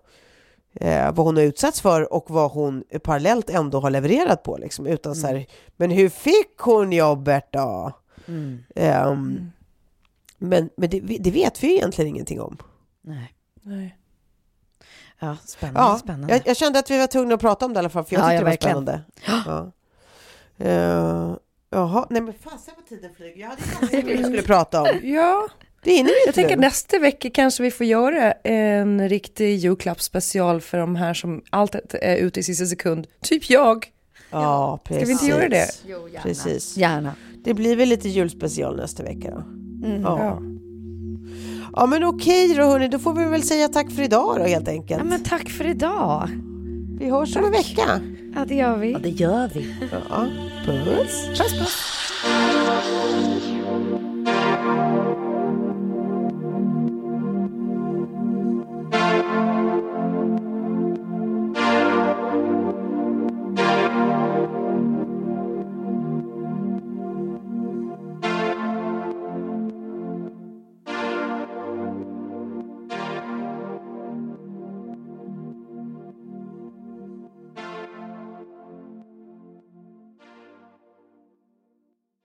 [0.76, 4.58] eh, vad hon har utsatts för och vad hon parallellt ändå har levererat på.
[4.58, 5.46] Liksom, utan så här,
[5.78, 7.92] men hur fick hon jobbet då?
[8.28, 8.64] Mm.
[8.76, 9.52] Ehm,
[10.38, 12.58] Men, men det, det vet vi ju egentligen ingenting om.
[13.02, 13.34] Nej.
[13.62, 13.98] Nej.
[15.20, 15.80] Ja, spännande.
[15.80, 16.34] Ja, spännande.
[16.34, 18.16] jag, jag kände att vi var tvungna att prata om det i alla fall, för
[18.16, 19.04] jag Ja, tyckte ja, det var verkligen.
[19.26, 19.72] spännande.
[20.60, 20.70] Ja.
[21.30, 21.36] Uh,
[21.70, 23.42] jaha, nej men fasen vad tiden flyger.
[23.42, 24.88] Jag hade fasen vi skulle prata om.
[25.04, 25.48] Ja,
[25.84, 30.62] Det hinner vi jag inte tänker nästa vecka kanske vi får göra en riktig julklappsspecial
[30.62, 33.08] för de här som alltid är ute i sista sekund.
[33.22, 33.86] Typ jag.
[34.32, 34.98] Ja, precis.
[34.98, 35.68] Ska vi inte göra det?
[35.88, 36.24] Jo, gärna.
[36.24, 36.78] Precis.
[36.78, 37.16] Gärna.
[37.44, 39.44] Det blir väl lite julspecial nästa vecka då.
[39.88, 40.02] Mm.
[40.02, 40.20] Ja.
[40.20, 40.42] Ja.
[41.76, 44.68] ja, men okej då hörni, då får vi väl säga tack för idag då helt
[44.68, 45.00] enkelt.
[45.00, 46.30] Ja, men tack för idag.
[47.00, 48.02] Vi hörs om en vecka.
[48.36, 48.92] Ja, det gör vi.
[48.92, 49.76] Ja, det gör vi.
[50.10, 50.28] Ja,
[50.66, 51.28] puss.
[51.28, 51.94] Puss, puss.